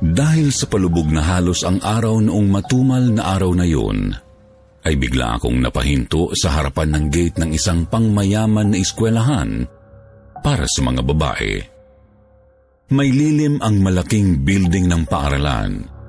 Dahil 0.00 0.48
sa 0.48 0.64
palubog 0.64 1.12
na 1.12 1.20
halos 1.20 1.60
ang 1.60 1.76
araw 1.84 2.24
noong 2.24 2.48
matumal 2.48 3.04
na 3.04 3.36
araw 3.36 3.52
na 3.52 3.68
yun, 3.68 4.16
ay 4.88 4.96
bigla 4.96 5.36
akong 5.36 5.60
napahinto 5.60 6.32
sa 6.32 6.56
harapan 6.56 6.96
ng 6.96 7.04
gate 7.12 7.36
ng 7.36 7.52
isang 7.52 7.84
pangmayaman 7.84 8.72
na 8.72 8.80
eskwelahan 8.80 9.68
para 10.40 10.64
sa 10.64 10.80
mga 10.80 11.04
babae. 11.04 11.52
May 12.96 13.12
lilim 13.12 13.60
ang 13.60 13.76
malaking 13.84 14.40
building 14.40 14.88
ng 14.88 15.04
paaralan, 15.04 15.99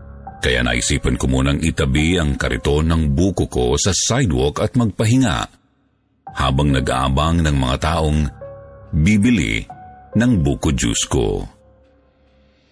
kaya 0.42 0.66
naisipan 0.66 1.22
ko 1.22 1.30
munang 1.30 1.62
itabi 1.62 2.18
ang 2.18 2.34
kariton 2.34 2.90
ng 2.90 3.14
buko 3.14 3.46
ko 3.46 3.78
sa 3.78 3.94
sidewalk 3.94 4.58
at 4.58 4.74
magpahinga 4.74 5.38
habang 6.34 6.74
nag-aabang 6.74 7.46
ng 7.46 7.56
mga 7.62 7.78
taong 7.78 8.26
bibili 8.90 9.62
ng 10.18 10.32
buko 10.42 10.74
juice 10.74 11.06
ko. 11.06 11.46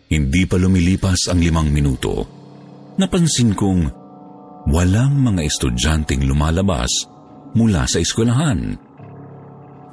Hindi 0.10 0.50
pa 0.50 0.58
lumilipas 0.58 1.30
ang 1.30 1.38
limang 1.38 1.70
minuto. 1.70 2.26
Napansin 2.98 3.54
kong 3.54 3.82
walang 4.74 5.22
mga 5.22 5.46
estudyanteng 5.46 6.26
lumalabas 6.26 6.90
mula 7.54 7.86
sa 7.86 8.02
eskwelahan. 8.02 8.74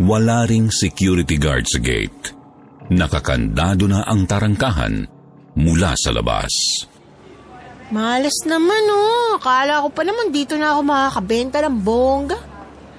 Wala 0.00 0.48
ring 0.48 0.72
security 0.72 1.36
guard 1.36 1.68
sa 1.68 1.76
gate. 1.76 2.32
Nakakandado 2.88 3.84
na 3.84 4.08
ang 4.08 4.24
tarangkahan 4.24 5.04
mula 5.60 5.92
sa 6.00 6.12
labas. 6.16 6.52
Malas 7.94 8.42
naman 8.46 8.84
oh. 8.90 9.38
Akala 9.38 9.84
ko 9.86 9.88
pa 9.94 10.02
naman 10.02 10.34
dito 10.34 10.58
na 10.58 10.74
ako 10.74 10.80
makakabenta 10.82 11.62
ng 11.62 11.78
bongga. 11.86 12.38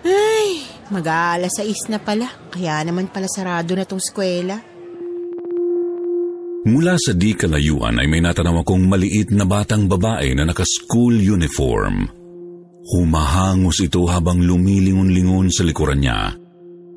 Ay, 0.07 0.63
mag-aalas 0.87 1.59
6 1.59 1.91
na 1.91 1.99
pala. 1.99 2.31
Kaya 2.47 2.79
naman 2.87 3.11
pala 3.11 3.27
sarado 3.27 3.75
na 3.75 3.83
tong 3.83 3.99
eskwela. 3.99 4.55
Mula 6.67 6.99
sa 6.99 7.15
di 7.15 7.31
kalayuan 7.31 7.99
ay 7.99 8.07
may 8.11 8.19
natanaw 8.19 8.59
akong 8.63 8.91
maliit 8.91 9.31
na 9.31 9.47
batang 9.47 9.87
babae 9.87 10.35
na 10.35 10.43
naka-school 10.47 11.15
uniform. 11.15 12.07
Humahangos 12.87 13.83
ito 13.83 14.03
habang 14.07 14.39
lumilingon-lingon 14.39 15.51
sa 15.51 15.63
likuran 15.63 15.99
niya. 15.99 16.35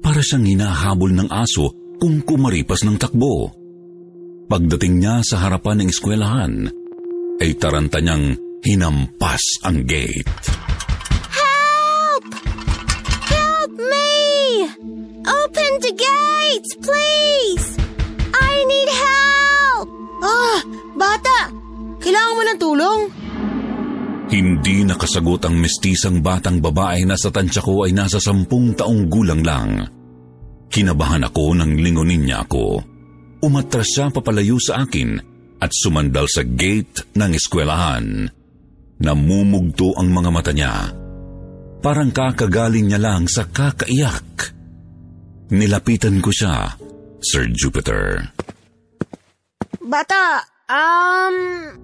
Para 0.02 0.22
siyang 0.22 0.46
hinahabol 0.46 1.10
ng 1.14 1.28
aso 1.30 1.70
kung 1.98 2.22
kumaripas 2.22 2.82
ng 2.86 2.98
takbo. 2.98 3.50
Pagdating 4.50 5.02
niya 5.02 5.22
sa 5.22 5.46
harapan 5.46 5.86
ng 5.86 5.88
eskwelahan, 5.90 6.52
ay 7.40 7.56
taranta 7.56 7.98
niyang 8.04 8.36
hinampas 8.60 9.64
ang 9.64 9.80
gate. 9.88 10.28
Help! 11.32 12.24
Help 13.32 13.72
me! 13.80 14.12
Open 15.24 15.72
the 15.80 15.92
gates, 15.96 16.70
please! 16.84 17.66
I 18.36 18.52
need 18.68 18.90
help! 18.92 19.88
Ah, 20.20 20.60
bata! 20.92 21.38
Kailangan 22.04 22.36
mo 22.36 22.42
ng 22.44 22.60
tulong? 22.60 23.00
Hindi 24.30 24.86
nakasagot 24.86 25.48
ang 25.48 25.56
mestisang 25.58 26.20
batang 26.22 26.62
babae 26.62 27.02
na 27.08 27.16
sa 27.18 27.32
tansya 27.32 27.64
ko 27.64 27.88
ay 27.88 27.96
nasa 27.96 28.20
sampung 28.22 28.76
taong 28.76 29.10
gulang 29.10 29.42
lang. 29.42 29.88
Kinabahan 30.70 31.26
ako 31.26 31.58
nang 31.58 31.74
lingonin 31.74 32.28
niya 32.28 32.46
ako. 32.46 32.78
Umatras 33.42 33.90
siya 33.90 34.12
papalayo 34.12 34.60
sa 34.62 34.86
akin 34.86 35.29
at 35.60 35.70
sumandal 35.76 36.26
sa 36.26 36.42
gate 36.42 37.12
ng 37.14 37.32
eskwelahan. 37.36 38.26
Namumugto 39.00 39.96
ang 39.96 40.08
mga 40.12 40.30
mata 40.32 40.52
niya. 40.52 40.92
Parang 41.80 42.12
kakagaling 42.12 42.92
niya 42.92 43.00
lang 43.00 43.24
sa 43.24 43.48
kakaiyak. 43.48 44.52
Nilapitan 45.52 46.20
ko 46.20 46.28
siya, 46.28 46.76
Sir 47.20 47.48
Jupiter. 47.52 48.20
Bata, 49.80 50.44
um, 50.68 51.36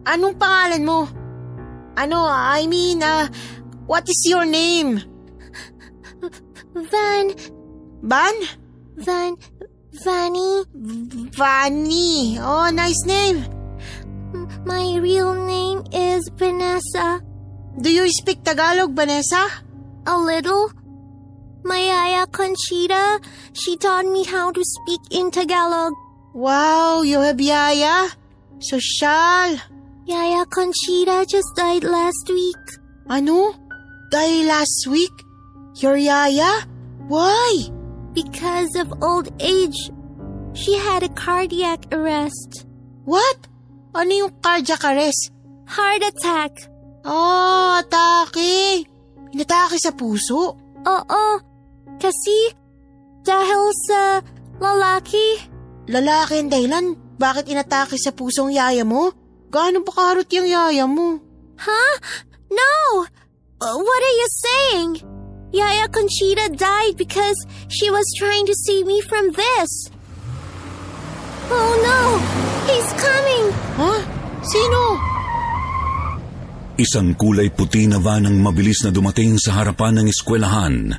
anong 0.04 0.36
pangalan 0.36 0.84
mo? 0.84 1.08
Ano, 1.96 2.28
I 2.28 2.68
mean, 2.68 3.00
uh, 3.00 3.24
what 3.88 4.04
is 4.04 4.20
your 4.28 4.44
name? 4.44 5.00
Van. 6.76 7.32
Van? 8.04 8.36
Van. 9.00 9.32
Vanny. 10.04 10.60
Vanny. 11.32 12.36
Oh, 12.36 12.68
nice 12.68 13.00
name. 13.08 13.55
My 14.66 14.98
real 15.00 15.32
name 15.46 15.84
is 15.92 16.28
Vanessa. 16.34 17.22
Do 17.80 17.90
you 17.90 18.10
speak 18.10 18.42
Tagalog, 18.44 18.94
Vanessa? 18.94 19.48
A 20.06 20.18
little. 20.18 20.70
My 21.64 21.78
Yaya 21.78 22.26
Conchita, 22.26 23.20
she 23.52 23.76
taught 23.76 24.04
me 24.06 24.24
how 24.24 24.50
to 24.52 24.62
speak 24.62 25.00
in 25.10 25.30
Tagalog. 25.30 25.94
Wow, 26.34 27.02
you 27.02 27.20
have 27.20 27.40
Yaya? 27.40 28.10
So 28.58 28.78
social. 28.78 29.56
Yaya 30.04 30.44
Conchita 30.46 31.24
just 31.30 31.48
died 31.56 31.84
last 31.84 32.28
week. 32.28 32.66
Ano? 33.08 33.54
Died 34.10 34.46
last 34.46 34.86
week? 34.88 35.16
Your 35.76 35.96
Yaya? 35.96 36.66
Why? 37.08 37.70
because 38.16 38.74
of 38.76 39.02
old 39.02 39.28
age. 39.40 39.90
She 40.54 40.76
had 40.78 41.02
a 41.02 41.08
cardiac 41.10 41.84
arrest. 41.92 42.64
What? 43.04 43.46
Ano 43.96 44.12
yung 44.12 44.32
cardiac 44.44 44.84
arrest? 44.84 45.32
Heart 45.72 46.04
attack. 46.04 46.52
Oh, 47.08 47.80
atake. 47.80 48.84
Inatake 49.32 49.80
sa 49.80 49.96
puso? 49.96 50.52
Oo. 50.84 51.24
Kasi 51.96 52.52
dahil 53.24 53.72
sa 53.88 54.20
lalaki. 54.60 55.40
Lalaki 55.88 56.44
ang 56.44 56.52
dahilan? 56.52 56.86
Bakit 57.16 57.48
inatake 57.48 57.96
sa 57.96 58.12
pusong 58.12 58.52
yaya 58.52 58.84
mo? 58.84 59.16
Gaano 59.48 59.80
ba 59.80 59.92
karot 59.96 60.28
yung 60.28 60.44
yaya 60.44 60.84
mo? 60.84 61.16
Huh? 61.56 61.94
No! 62.52 63.08
Uh, 63.64 63.80
what 63.80 64.02
are 64.04 64.16
you 64.20 64.28
saying? 64.28 64.90
Yaya 65.56 65.88
Conchita 65.88 66.52
died 66.52 67.00
because 67.00 67.38
she 67.72 67.88
was 67.88 68.04
trying 68.20 68.44
to 68.44 68.52
save 68.68 68.84
me 68.84 69.00
from 69.00 69.32
this. 69.32 69.88
Oh 71.48 71.72
no! 71.80 72.35
He's 72.66 72.90
coming! 72.98 73.46
Huh? 73.78 74.00
Sino? 74.42 74.80
Isang 76.76 77.16
kulay 77.16 77.48
puti 77.54 77.88
na 77.88 77.96
van 77.96 78.28
ang 78.28 78.36
mabilis 78.36 78.84
na 78.84 78.92
dumating 78.92 79.40
sa 79.40 79.62
harapan 79.62 80.02
ng 80.02 80.06
eskwelahan. 80.12 80.92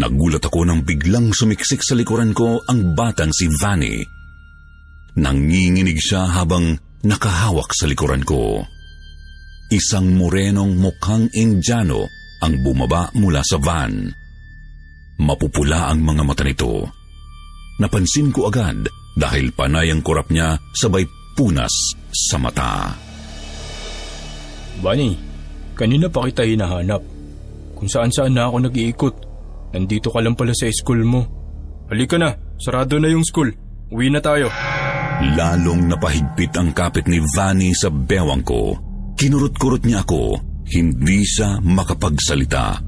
Nagulat 0.00 0.40
ako 0.46 0.64
nang 0.64 0.80
biglang 0.86 1.34
sumiksik 1.34 1.84
sa 1.84 1.98
likuran 1.98 2.32
ko 2.32 2.62
ang 2.64 2.96
batang 2.96 3.34
si 3.34 3.50
Vanny. 3.50 4.00
Nanginginig 5.18 5.98
siya 6.00 6.24
habang 6.30 6.78
nakahawak 7.04 7.74
sa 7.74 7.84
likuran 7.90 8.22
ko. 8.24 8.64
Isang 9.70 10.14
morenong 10.16 10.78
mukhang 10.78 11.28
Indiano 11.36 12.06
ang 12.40 12.54
bumaba 12.64 13.12
mula 13.18 13.44
sa 13.44 13.60
van. 13.60 14.08
Mapupula 15.20 15.92
ang 15.92 16.00
mga 16.00 16.22
mata 16.24 16.42
nito. 16.46 16.88
Napansin 17.76 18.32
ko 18.32 18.48
agad 18.48 18.88
dahil 19.16 19.50
panay 19.54 19.90
ang 19.90 20.02
kurap 20.04 20.30
niya 20.30 20.58
sabay 20.74 21.06
punas 21.34 21.72
sa 22.10 22.36
mata. 22.36 22.94
Bunny, 24.80 25.12
kanina 25.76 26.08
pa 26.08 26.24
kita 26.28 26.44
hinahanap. 26.46 27.02
Kung 27.76 27.88
saan 27.88 28.12
saan 28.12 28.36
na 28.36 28.48
ako 28.48 28.68
nag-iikot. 28.68 29.16
Nandito 29.70 30.10
ka 30.10 30.18
lang 30.18 30.34
pala 30.34 30.50
sa 30.50 30.66
school 30.68 31.06
mo. 31.06 31.22
Halika 31.88 32.18
na, 32.18 32.34
sarado 32.58 32.98
na 32.98 33.08
yung 33.08 33.22
school. 33.22 33.54
Uwi 33.90 34.10
na 34.10 34.18
tayo. 34.18 34.50
Lalong 35.20 35.88
napahigpit 35.88 36.52
ang 36.58 36.74
kapit 36.74 37.06
ni 37.06 37.22
Vanny 37.34 37.70
sa 37.72 37.88
bewang 37.88 38.42
ko. 38.42 38.74
Kinurot-kurot 39.14 39.84
niya 39.84 40.02
ako, 40.02 40.38
hindi 40.70 41.20
siya 41.22 41.60
makapagsalita. 41.60 42.80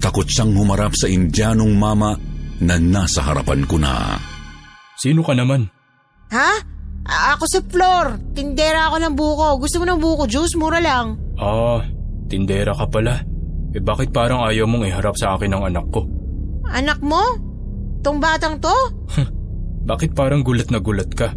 Takot 0.00 0.24
siyang 0.24 0.56
humarap 0.56 0.96
sa 0.96 1.04
indyanong 1.04 1.76
mama 1.76 2.16
na 2.64 2.76
nasa 2.80 3.20
harapan 3.20 3.68
ko 3.68 3.76
na. 3.76 4.16
Sino 5.00 5.24
ka 5.24 5.32
naman? 5.32 5.72
Ha? 6.28 6.50
A- 7.08 7.32
ako 7.34 7.44
sa 7.48 7.60
floor. 7.64 8.20
Tindera 8.36 8.92
ako 8.92 8.96
ng 9.00 9.14
buko. 9.16 9.46
Gusto 9.56 9.80
mo 9.80 9.88
ng 9.88 9.96
buko 10.00 10.28
juice? 10.28 10.60
Mura 10.60 10.76
lang. 10.76 11.16
Ah, 11.40 11.80
tindera 12.28 12.76
ka 12.76 12.84
pala. 12.84 13.24
Eh 13.72 13.80
bakit 13.80 14.12
parang 14.12 14.44
ayaw 14.44 14.68
mong 14.68 14.84
iharap 14.84 15.16
sa 15.16 15.34
akin 15.38 15.56
ang 15.56 15.64
anak 15.72 15.86
ko? 15.88 16.04
Anak 16.68 17.00
mo? 17.00 17.22
Tong 18.04 18.20
batang 18.20 18.60
to? 18.60 18.76
Bakit 19.90 20.12
parang 20.12 20.44
gulat 20.44 20.68
na 20.68 20.78
gulat 20.78 21.08
ka? 21.16 21.32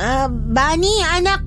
Ah, 0.00 0.26
Bunny, 0.28 1.04
anak. 1.04 1.44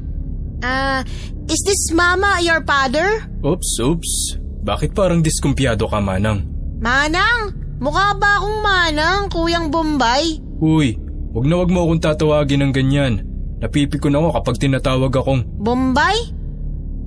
Ah, 0.61 1.01
is 1.49 1.61
this 1.65 1.89
mama 1.91 2.37
your 2.41 2.61
father? 2.65 3.25
Oops, 3.41 3.71
oops. 3.81 4.37
Bakit 4.61 4.93
parang 4.93 5.25
diskumpiyado 5.25 5.89
ka, 5.89 5.97
Manang? 5.97 6.45
Manang? 6.79 7.53
Mukha 7.79 8.11
ba 8.19 8.39
akong 8.39 8.59
manang, 8.59 9.31
kuyang 9.31 9.71
Bombay? 9.71 10.37
Uy, 10.59 10.98
wag 11.33 11.45
na 11.45 11.55
wag 11.61 11.69
mo 11.69 11.85
akong 11.85 12.01
tatawagin 12.01 12.65
ng 12.65 12.73
ganyan. 12.73 13.13
Napipikon 13.59 14.15
ako 14.15 14.39
kapag 14.39 14.55
tinatawag 14.59 15.11
akong... 15.11 15.43
Bombay? 15.59 16.17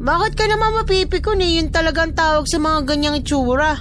Bakit 0.02 0.32
ka 0.34 0.44
naman 0.50 0.76
mapipikon 0.76 1.40
eh? 1.40 1.62
Yun 1.62 1.72
talagang 1.72 2.12
tawag 2.12 2.44
sa 2.44 2.58
mga 2.60 2.78
ganyang 2.84 3.16
itsura. 3.22 3.80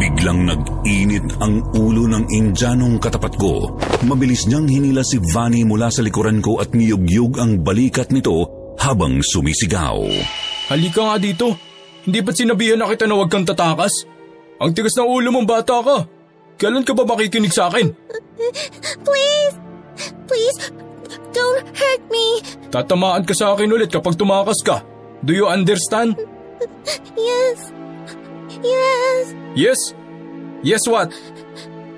Biglang 0.00 0.48
nag-init 0.48 1.28
ang 1.44 1.60
ulo 1.76 2.08
ng 2.08 2.24
Indianong 2.32 2.96
katapat 2.96 3.36
ko. 3.36 3.76
Mabilis 4.08 4.48
niyang 4.48 4.64
hinila 4.64 5.04
si 5.04 5.20
Vanny 5.20 5.62
mula 5.68 5.92
sa 5.92 6.00
likuran 6.00 6.40
ko 6.40 6.56
at 6.58 6.72
niyugyug 6.72 7.36
ang 7.36 7.60
balikat 7.60 8.08
nito 8.08 8.48
habang 8.80 9.20
sumisigaw. 9.20 10.00
Halika 10.72 11.04
nga 11.04 11.16
dito. 11.20 11.52
Hindi 12.08 12.24
ba't 12.24 12.32
sinabihan 12.32 12.80
na 12.80 12.88
kita 12.88 13.04
na 13.04 13.20
huwag 13.20 13.28
kang 13.28 13.44
tatakas? 13.44 14.08
Ang 14.56 14.72
tigas 14.72 14.96
ng 14.96 15.04
ulo 15.04 15.28
mong 15.28 15.44
bata 15.44 15.84
ka. 15.84 15.98
Kailan 16.56 16.84
ka 16.84 16.96
ba 16.96 17.04
makikinig 17.04 17.52
sa 17.52 17.68
akin? 17.68 17.92
Please! 19.04 19.69
Please! 20.28 20.72
Don't 21.30 21.66
hurt 21.74 22.02
me! 22.10 22.26
Tatamaan 22.70 23.26
ka 23.26 23.34
sa 23.34 23.54
akin 23.54 23.70
ulit 23.70 23.90
kapag 23.90 24.14
tumakas 24.14 24.62
ka. 24.62 24.82
Do 25.26 25.34
you 25.34 25.46
understand? 25.46 26.16
Yes! 27.18 27.58
Yes! 28.62 29.24
Yes? 29.54 29.80
Yes 30.62 30.82
what? 30.86 31.10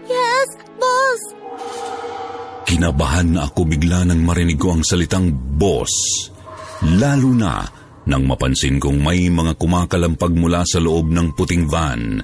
Yes, 0.08 0.48
boss! 0.80 1.22
Kinabahan 2.68 3.36
na 3.36 3.50
ako 3.50 3.68
bigla 3.68 4.08
nang 4.08 4.24
marinig 4.24 4.56
ko 4.56 4.72
ang 4.72 4.82
salitang 4.86 5.28
boss. 5.60 5.92
Lalo 6.98 7.30
na 7.36 7.62
nang 8.08 8.26
mapansin 8.26 8.82
kong 8.82 8.98
may 8.98 9.30
mga 9.30 9.54
kumakalampag 9.54 10.34
mula 10.34 10.66
sa 10.66 10.82
loob 10.82 11.12
ng 11.12 11.36
puting 11.36 11.70
van. 11.70 12.18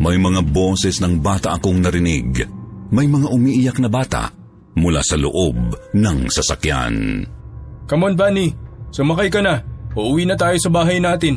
May 0.00 0.16
mga 0.16 0.40
boses 0.48 1.02
ng 1.04 1.20
bata 1.20 1.58
akong 1.60 1.82
narinig. 1.82 2.46
May 2.92 3.04
mga 3.08 3.28
umiiyak 3.28 3.76
na 3.80 3.90
bata 3.92 4.41
mula 4.76 5.04
sa 5.04 5.20
loob 5.20 5.56
ng 5.92 6.18
sasakyan. 6.32 7.26
Come 7.88 8.08
on, 8.08 8.14
Bunny. 8.16 8.52
Sumakay 8.92 9.28
ka 9.28 9.40
na. 9.44 9.60
Uuwi 9.92 10.24
na 10.24 10.36
tayo 10.36 10.56
sa 10.56 10.72
bahay 10.72 10.96
natin. 11.00 11.36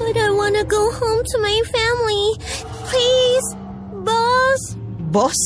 But 0.00 0.16
I 0.16 0.32
wanna 0.32 0.64
go 0.64 0.88
home 0.96 1.20
to 1.20 1.36
my 1.44 1.56
family. 1.68 2.26
Please, 2.88 3.48
boss? 4.04 4.62
Boss? 5.12 5.40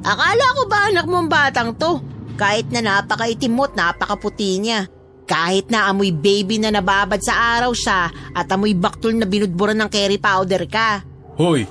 Akala 0.00 0.44
ko 0.56 0.62
ba 0.64 0.88
anak 0.88 1.04
mong 1.04 1.28
batang 1.28 1.76
to? 1.76 2.00
Kahit 2.38 2.70
na 2.72 2.80
napakaitim 2.80 3.52
mo 3.52 3.68
at 3.68 3.76
napakaputi 3.76 4.62
niya. 4.62 4.88
Kahit 5.28 5.68
na 5.68 5.92
amoy 5.92 6.14
baby 6.14 6.56
na 6.56 6.72
nababad 6.72 7.20
sa 7.20 7.58
araw 7.60 7.76
siya 7.76 8.08
at 8.32 8.48
amoy 8.48 8.72
baktol 8.72 9.12
na 9.12 9.28
binudburan 9.28 9.76
ng 9.76 9.90
curry 9.92 10.16
powder 10.16 10.64
ka. 10.64 11.04
Hoy, 11.36 11.68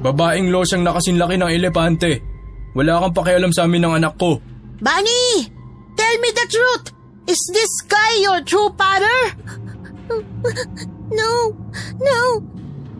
babaeng 0.00 0.48
losyang 0.48 0.80
nakasinlaki 0.80 1.36
ng 1.36 1.50
elepante. 1.52 2.35
Wala 2.76 3.00
kang 3.00 3.16
pakialam 3.16 3.56
sa 3.56 3.64
amin 3.64 3.88
ng 3.88 3.94
anak 3.96 4.20
ko. 4.20 4.36
Bunny! 4.84 5.48
Tell 5.96 6.16
me 6.20 6.28
the 6.36 6.46
truth! 6.52 6.92
Is 7.24 7.40
this 7.56 7.72
guy 7.88 8.20
your 8.20 8.44
true 8.44 8.68
father? 8.76 9.18
No, 11.10 11.56
no. 11.98 12.22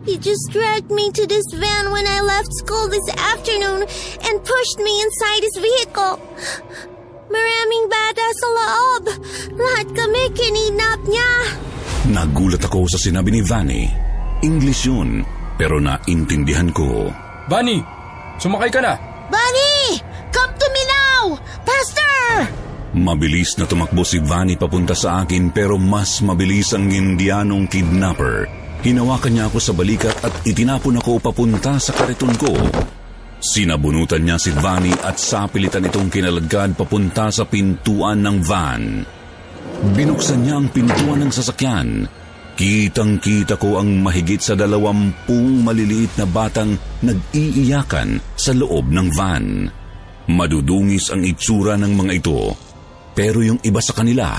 He 0.03 0.17
just 0.17 0.49
dragged 0.49 0.89
me 0.89 1.11
to 1.13 1.23
this 1.27 1.45
van 1.55 1.91
when 1.91 2.07
I 2.07 2.19
left 2.25 2.49
school 2.63 2.89
this 2.89 3.07
afternoon 3.15 3.85
and 4.25 4.35
pushed 4.43 4.79
me 4.81 4.93
inside 5.03 5.41
his 5.43 5.57
vehicle. 5.59 6.15
Maraming 7.27 7.85
bata 7.91 8.25
sa 8.31 8.47
loob. 8.47 9.03
Lahat 9.59 9.87
kami 9.91 10.21
kinidnap 10.31 11.03
niya. 11.05 11.31
Nagulat 12.07 12.63
ako 12.63 12.87
sa 12.87 12.95
sinabi 12.95 13.35
ni 13.35 13.41
Vanny. 13.43 13.83
English 14.41 14.87
yun, 14.87 15.27
pero 15.59 15.77
naintindihan 15.83 16.71
ko. 16.71 17.11
Bunny, 17.51 17.83
sumakay 18.39 18.71
ka 18.71 18.79
na. 18.79 18.95
Bunny! 19.27 19.66
Come 20.31 20.53
to 20.55 20.67
me 20.71 20.83
now! 20.87 21.21
Faster! 21.63 22.15
Mabilis 22.97 23.59
na 23.61 23.69
tumakbo 23.69 24.01
si 24.01 24.17
Vanny 24.17 24.57
papunta 24.57 24.97
sa 24.97 25.21
akin 25.21 25.53
pero 25.53 25.77
mas 25.77 26.23
mabilis 26.25 26.73
ang 26.73 26.89
indianong 26.89 27.69
kidnapper. 27.69 28.49
Hinawakan 28.81 29.31
niya 29.33 29.45
ako 29.49 29.59
sa 29.61 29.73
balikat 29.73 30.15
at 30.23 30.33
itinapon 30.47 30.97
ako 30.97 31.21
papunta 31.21 31.77
sa 31.77 31.91
kariton 31.93 32.33
ko. 32.39 32.53
Sinabunutan 33.37 34.25
niya 34.25 34.41
si 34.41 34.49
Vanny 34.49 34.93
at 35.05 35.21
sapilitan 35.21 35.85
itong 35.85 36.09
kinaladkad 36.09 36.73
papunta 36.73 37.29
sa 37.29 37.45
pintuan 37.45 38.25
ng 38.25 38.37
van. 38.41 38.83
Binuksan 39.93 40.41
niya 40.41 40.57
ang 40.57 40.73
pintuan 40.73 41.21
ng 41.21 41.29
sasakyan. 41.29 42.09
Kitang-kita 42.57 43.61
ko 43.61 43.77
ang 43.77 44.01
mahigit 44.01 44.41
sa 44.41 44.57
dalawampung 44.57 45.61
maliliit 45.61 46.17
na 46.17 46.25
batang 46.25 46.73
nag-iiyakan 47.05 48.17
sa 48.33 48.57
loob 48.57 48.89
ng 48.89 49.07
van. 49.13 49.45
Madudungis 50.27 51.07
ang 51.15 51.23
itsura 51.23 51.79
ng 51.79 51.93
mga 51.95 52.13
ito, 52.19 52.51
pero 53.15 53.39
yung 53.39 53.63
iba 53.63 53.79
sa 53.79 53.95
kanila, 53.95 54.35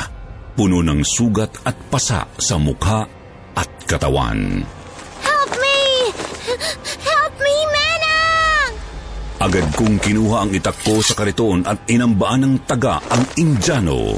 puno 0.52 0.84
ng 0.84 1.00
sugat 1.00 1.64
at 1.64 1.76
pasa 1.88 2.28
sa 2.36 2.60
mukha 2.60 3.08
at 3.56 3.70
katawan. 3.88 4.60
Help 5.24 5.52
me! 5.56 5.80
Help 7.08 7.34
me, 7.40 7.56
Manang! 7.72 8.72
Agad 9.40 9.66
kong 9.72 9.96
kinuha 9.96 10.44
ang 10.44 10.50
itak 10.52 10.76
ko 10.84 11.00
sa 11.00 11.16
kariton 11.16 11.64
at 11.64 11.88
inambaan 11.88 12.44
ng 12.44 12.54
taga 12.68 13.00
ang 13.08 13.24
Indiano. 13.40 14.12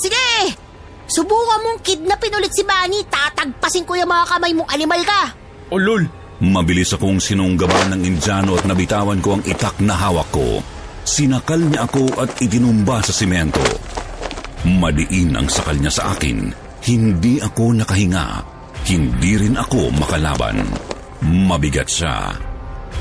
Sige! 0.00 0.56
Subukan 1.04 1.60
mong 1.60 1.78
kidnapin 1.84 2.38
ulit 2.38 2.54
si 2.54 2.64
Bunny. 2.64 3.02
Tatagpasin 3.04 3.84
ko 3.84 3.98
yung 3.98 4.08
mga 4.08 4.24
kamay 4.30 4.54
mong 4.54 4.70
animal 4.72 5.02
ka. 5.02 5.22
O 5.68 5.76
lol, 5.76 6.06
Mabilis 6.40 6.96
akong 6.96 7.20
sinunggaban 7.20 7.92
ng 7.92 8.08
Indiano 8.08 8.56
at 8.56 8.64
nabitawan 8.64 9.20
ko 9.20 9.36
ang 9.36 9.44
itak 9.44 9.76
na 9.84 9.92
hawak 9.92 10.24
ko. 10.32 10.64
Sinakal 11.10 11.58
niya 11.66 11.90
ako 11.90 12.22
at 12.22 12.38
itinumba 12.38 13.02
sa 13.02 13.10
simento. 13.10 13.58
Madiin 14.62 15.34
ang 15.34 15.50
sakal 15.50 15.74
niya 15.74 15.90
sa 15.90 16.14
akin. 16.14 16.54
Hindi 16.86 17.42
ako 17.42 17.82
nakahinga. 17.82 18.26
Hindi 18.86 19.32
rin 19.34 19.58
ako 19.58 19.90
makalaban. 19.98 20.62
Mabigat 21.26 21.90
siya. 21.90 22.30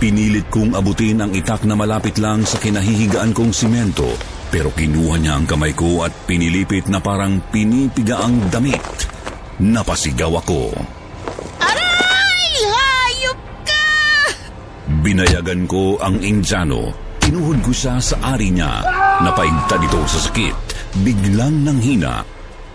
Pinilit 0.02 0.50
kong 0.50 0.74
abutin 0.74 1.22
ang 1.22 1.32
itak 1.38 1.70
na 1.70 1.78
malapit 1.78 2.18
lang 2.18 2.42
sa 2.50 2.58
kinahihigaan 2.58 3.30
kong 3.30 3.54
simento 3.54 4.10
pero 4.50 4.74
kinuha 4.74 5.22
niya 5.22 5.38
ang 5.38 5.46
kamay 5.46 5.78
ko 5.78 6.02
at 6.02 6.14
pinilipit 6.26 6.90
na 6.90 6.98
parang 6.98 7.38
pinipiga 7.54 8.26
ang 8.26 8.50
damit. 8.50 8.82
Napasigaw 9.62 10.34
ako. 10.42 10.74
Binayagan 15.00 15.70
ko 15.70 16.02
ang 16.02 16.18
Indiano. 16.26 17.09
Tinuhod 17.30 17.62
ko 17.62 17.70
siya 17.70 18.02
sa 18.02 18.18
ari 18.34 18.50
niya. 18.50 18.82
Napaigtad 19.22 19.78
ito 19.86 20.02
sa 20.10 20.18
sakit. 20.18 20.58
Biglang 21.06 21.62
nanghina. 21.62 22.26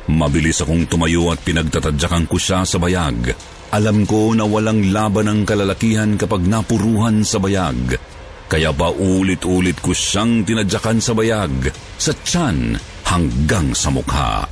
Mabilis 0.07 0.63
akong 0.63 0.87
tumayo 0.87 1.35
at 1.35 1.43
pinagtatadyakan 1.43 2.31
ko 2.31 2.39
siya 2.39 2.63
sa 2.63 2.79
bayag. 2.79 3.35
Alam 3.75 4.07
ko 4.07 4.31
na 4.31 4.47
walang 4.47 4.95
laban 4.95 5.27
ng 5.27 5.41
kalalakihan 5.43 6.15
kapag 6.15 6.47
napuruhan 6.47 7.27
sa 7.27 7.43
bayag. 7.43 7.99
Kaya 8.47 8.71
pa 8.71 8.95
ulit-ulit 8.95 9.83
ko 9.83 9.91
siyang 9.91 10.47
tinadyakan 10.47 11.03
sa 11.03 11.19
bayag, 11.19 11.75
sa 11.99 12.15
tiyan 12.15 12.79
hanggang 13.11 13.75
sa 13.75 13.91
mukha. 13.91 14.47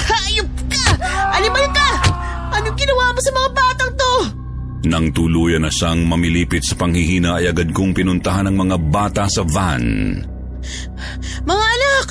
Hayop 0.00 0.48
ka! 0.72 0.96
Animal 1.36 1.66
ka! 1.76 1.90
Anong 2.56 2.76
ginawa 2.80 3.12
mo 3.12 3.20
sa 3.20 3.32
mga 3.36 3.48
batang 3.52 3.92
to? 4.00 4.41
Nang 4.82 5.14
tuluyan 5.14 5.62
na 5.62 5.70
siyang 5.70 6.02
mamilipit 6.10 6.66
sa 6.66 6.74
panghihina 6.74 7.38
ay 7.38 7.54
agad 7.54 7.70
kong 7.70 7.94
pinuntahan 7.94 8.50
ang 8.50 8.56
mga 8.58 8.76
bata 8.90 9.24
sa 9.30 9.46
van. 9.46 10.18
Mga 11.46 11.64
anak! 11.78 12.06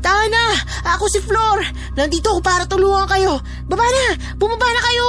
Tahan 0.00 0.30
na! 0.32 0.46
Ako 0.96 1.04
si 1.08 1.20
Flor! 1.20 1.60
Nandito 1.96 2.32
ako 2.32 2.40
para 2.40 2.64
tulungan 2.64 3.04
kayo! 3.08 3.36
Baba 3.68 3.84
na! 3.84 4.06
Bumaba 4.40 4.68
na 4.68 4.82
kayo! 4.88 5.08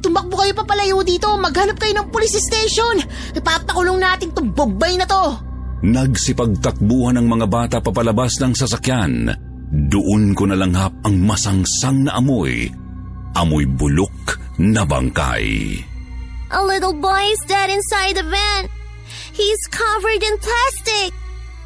Tumakbo 0.00 0.36
kayo 0.36 0.52
papalayo 0.56 1.00
dito! 1.00 1.32
Maghanap 1.36 1.76
kayo 1.80 1.96
ng 1.96 2.08
police 2.12 2.40
station! 2.40 3.04
Ipapakulong 3.36 4.00
natin 4.00 4.32
tong 4.32 4.52
bombay 4.52 5.00
na 5.00 5.08
to! 5.08 5.36
Nagsipagtakbuhan 5.80 7.16
ng 7.16 7.28
mga 7.28 7.46
bata 7.48 7.76
papalabas 7.80 8.36
ng 8.40 8.52
sasakyan. 8.52 9.32
Doon 9.88 10.36
ko 10.36 10.44
nalanghap 10.44 10.92
ang 11.08 11.16
masangsang 11.24 12.04
na 12.04 12.20
amoy. 12.20 12.68
Amoy 13.32 13.64
bulok 13.64 14.36
na 14.60 14.84
bangkay. 14.84 15.80
A 16.50 16.60
little 16.66 16.98
boy 16.98 17.22
is 17.30 17.42
dead 17.46 17.70
inside 17.70 18.18
the 18.18 18.26
van. 18.26 18.66
He's 19.30 19.62
covered 19.70 20.18
in 20.18 20.34
plastic. 20.42 21.14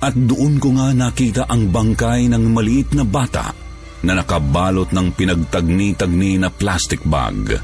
At 0.05 0.13
doon 0.13 0.61
ko 0.61 0.77
nga 0.77 0.93
nakita 0.93 1.49
ang 1.49 1.73
bangkay 1.73 2.29
ng 2.29 2.53
maliit 2.53 2.93
na 2.93 3.09
bata 3.09 3.57
na 4.05 4.13
nakabalot 4.13 4.93
ng 4.93 5.17
pinagtagni-tagni 5.17 6.37
na 6.37 6.53
plastic 6.53 7.01
bag. 7.09 7.57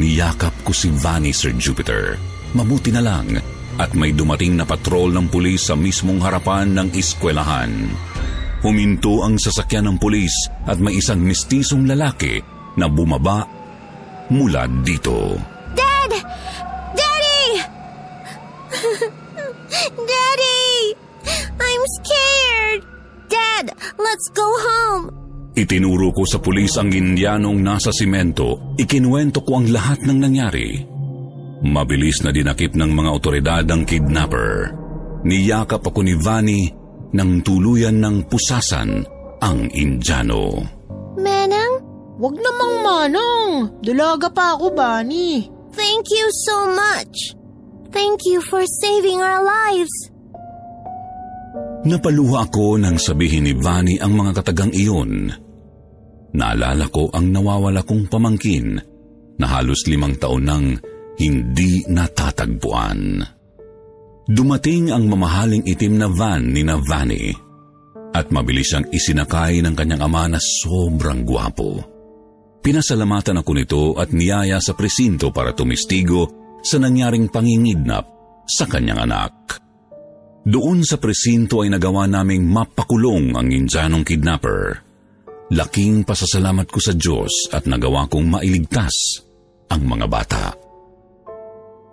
Niyakap 0.00 0.64
ko 0.64 0.72
si 0.72 0.88
Vanny, 0.88 1.36
Sir 1.36 1.52
Jupiter. 1.60 2.16
Mabuti 2.56 2.88
na 2.88 3.04
lang 3.04 3.36
at 3.76 3.92
may 3.92 4.16
dumating 4.16 4.56
na 4.56 4.64
patrol 4.64 5.12
ng 5.12 5.28
pulis 5.28 5.68
sa 5.68 5.76
mismong 5.76 6.24
harapan 6.24 6.72
ng 6.72 6.88
eskwelahan. 6.96 7.92
Huminto 8.64 9.20
ang 9.20 9.36
sasakyan 9.36 9.92
ng 9.92 9.96
pulis 10.00 10.32
at 10.64 10.80
may 10.80 10.96
isang 10.96 11.20
mistisong 11.20 11.84
lalaki 11.84 12.40
na 12.80 12.88
bumaba 12.88 13.44
mula 14.32 14.64
dito. 14.80 15.36
Daddy! 20.10 20.70
I'm 21.58 21.82
scared! 22.00 22.82
Dad, 23.26 23.66
let's 23.98 24.26
go 24.32 24.46
home! 24.46 25.04
Itinuro 25.56 26.12
ko 26.12 26.28
sa 26.28 26.36
pulis 26.36 26.76
ang 26.76 26.92
Indianong 26.92 27.58
nasa 27.64 27.88
simento. 27.88 28.76
Ikinuwento 28.76 29.40
ko 29.40 29.56
ang 29.56 29.72
lahat 29.72 30.04
ng 30.04 30.18
nangyari. 30.20 30.68
Mabilis 31.64 32.20
na 32.20 32.28
dinakip 32.28 32.76
ng 32.76 32.92
mga 32.92 33.10
otoridad 33.10 33.64
ang 33.64 33.88
kidnapper. 33.88 34.68
Niyakap 35.24 35.80
ako 35.80 36.04
ni 36.04 36.14
Vanny 36.20 36.68
nang 37.16 37.40
tuluyan 37.40 37.96
ng 38.04 38.28
pusasan 38.28 39.00
ang 39.40 39.58
Indiano. 39.72 40.60
Manang? 41.16 41.72
Wag 42.20 42.36
namang 42.36 42.74
manang. 42.84 43.48
Dalaga 43.80 44.28
pa 44.28 44.60
ako, 44.60 44.76
Bani. 44.76 45.48
Thank 45.72 46.12
you 46.12 46.28
so 46.44 46.68
much. 46.68 47.36
Thank 47.90 48.26
you 48.26 48.42
for 48.42 48.62
saving 48.66 49.22
our 49.22 49.42
lives. 49.42 49.94
Napaluha 51.86 52.50
ako 52.50 52.82
nang 52.82 52.98
sabihin 52.98 53.46
ni 53.46 53.54
Vanny 53.54 54.02
ang 54.02 54.18
mga 54.18 54.42
katagang 54.42 54.74
iyon. 54.74 55.30
Naalala 56.34 56.90
ko 56.90 57.06
ang 57.14 57.30
nawawala 57.30 57.86
kong 57.86 58.10
pamangkin 58.10 58.74
na 59.38 59.46
halos 59.46 59.86
limang 59.86 60.18
taon 60.18 60.42
nang 60.42 60.66
hindi 61.16 61.86
natatagpuan. 61.86 63.22
Dumating 64.26 64.90
ang 64.90 65.06
mamahaling 65.06 65.62
itim 65.62 65.94
na 66.02 66.10
van 66.10 66.50
ni 66.50 66.66
na 66.66 66.74
Vanny 66.82 67.30
at 68.10 68.34
mabilis 68.34 68.74
siyang 68.74 68.90
isinakay 68.90 69.62
ng 69.62 69.74
kanyang 69.78 70.02
ama 70.02 70.26
na 70.26 70.40
sobrang 70.42 71.22
gwapo. 71.22 71.78
Pinasalamatan 72.66 73.46
ako 73.46 73.50
nito 73.54 73.82
at 73.94 74.10
niyaya 74.10 74.58
sa 74.58 74.74
presinto 74.74 75.30
para 75.30 75.54
tumistigo 75.54 76.45
sa 76.66 76.82
nangyaring 76.82 77.30
pangingidnap 77.30 78.04
sa 78.50 78.66
kanyang 78.66 79.06
anak. 79.06 79.62
Doon 80.46 80.82
sa 80.82 80.98
presinto 80.98 81.62
ay 81.62 81.70
nagawa 81.70 82.06
naming 82.10 82.46
mapakulong 82.46 83.34
ang 83.34 83.50
Indianong 83.50 84.02
kidnapper. 84.06 84.82
Laking 85.54 86.02
pasasalamat 86.02 86.66
ko 86.66 86.78
sa 86.82 86.94
Diyos 86.94 87.50
at 87.54 87.70
nagawa 87.70 88.10
kong 88.10 88.26
mailigtas 88.26 89.22
ang 89.70 89.86
mga 89.86 90.06
bata. 90.10 90.44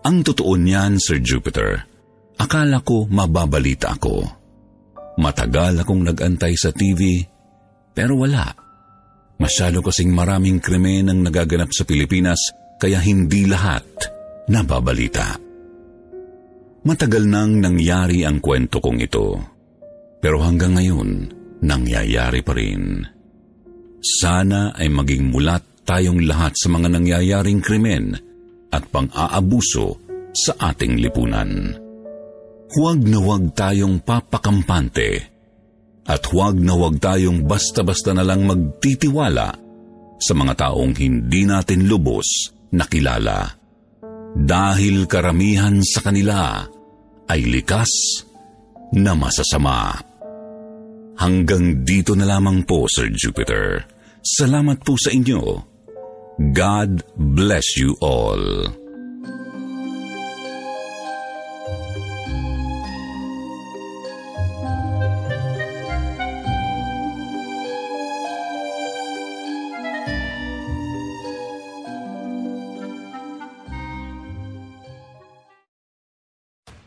Ang 0.06 0.26
totoo 0.26 0.58
niyan, 0.58 0.98
Sir 0.98 1.22
Jupiter, 1.22 1.82
akala 2.38 2.82
ko 2.82 3.10
mababalita 3.10 3.94
ako. 3.94 4.26
Matagal 5.22 5.86
akong 5.86 6.02
nagantay 6.02 6.54
sa 6.58 6.74
TV, 6.74 7.22
pero 7.94 8.18
wala. 8.22 8.54
Masyado 9.38 9.82
kasing 9.82 10.14
maraming 10.14 10.62
krimen 10.62 11.10
ang 11.10 11.26
nagaganap 11.26 11.74
sa 11.74 11.86
Pilipinas 11.86 12.42
kaya 12.78 13.02
hindi 13.02 13.50
lahat 13.50 14.13
nababalita. 14.48 15.40
Matagal 16.84 17.24
nang 17.32 17.64
nangyari 17.64 18.28
ang 18.28 18.44
kwento 18.44 18.84
kong 18.84 19.00
ito. 19.00 19.40
Pero 20.20 20.44
hanggang 20.44 20.76
ngayon, 20.76 21.10
nangyayari 21.64 22.44
pa 22.44 22.52
rin. 22.56 23.04
Sana 24.04 24.76
ay 24.76 24.92
maging 24.92 25.32
mulat 25.32 25.88
tayong 25.88 26.28
lahat 26.28 26.60
sa 26.60 26.68
mga 26.68 26.92
nangyayaring 26.92 27.64
krimen 27.64 28.16
at 28.72 28.84
pang-aabuso 28.92 29.96
sa 30.36 30.72
ating 30.72 31.00
lipunan. 31.00 31.80
Huwag 32.74 33.00
na 33.06 33.20
huwag 33.22 33.56
tayong 33.56 34.04
papakampante 34.04 35.12
at 36.04 36.20
huwag 36.28 36.60
na 36.60 36.76
huwag 36.76 37.00
tayong 37.00 37.48
basta-basta 37.48 38.12
na 38.12 38.28
lang 38.28 38.44
magtitiwala 38.44 39.56
sa 40.20 40.34
mga 40.36 40.54
taong 40.68 40.92
hindi 41.00 41.48
natin 41.48 41.88
lubos 41.88 42.52
nakilala 42.76 43.63
dahil 44.34 45.06
karamihan 45.06 45.78
sa 45.86 46.02
kanila 46.02 46.66
ay 47.30 47.42
likas 47.46 47.90
na 48.94 49.14
masasama. 49.18 49.98
Hanggang 51.18 51.86
dito 51.86 52.18
na 52.18 52.26
lamang 52.26 52.66
po, 52.66 52.90
Sir 52.90 53.14
Jupiter. 53.14 53.86
Salamat 54.26 54.82
po 54.82 54.98
sa 54.98 55.14
inyo. 55.14 55.42
God 56.54 57.06
bless 57.14 57.78
you 57.78 57.94
all. 58.02 58.83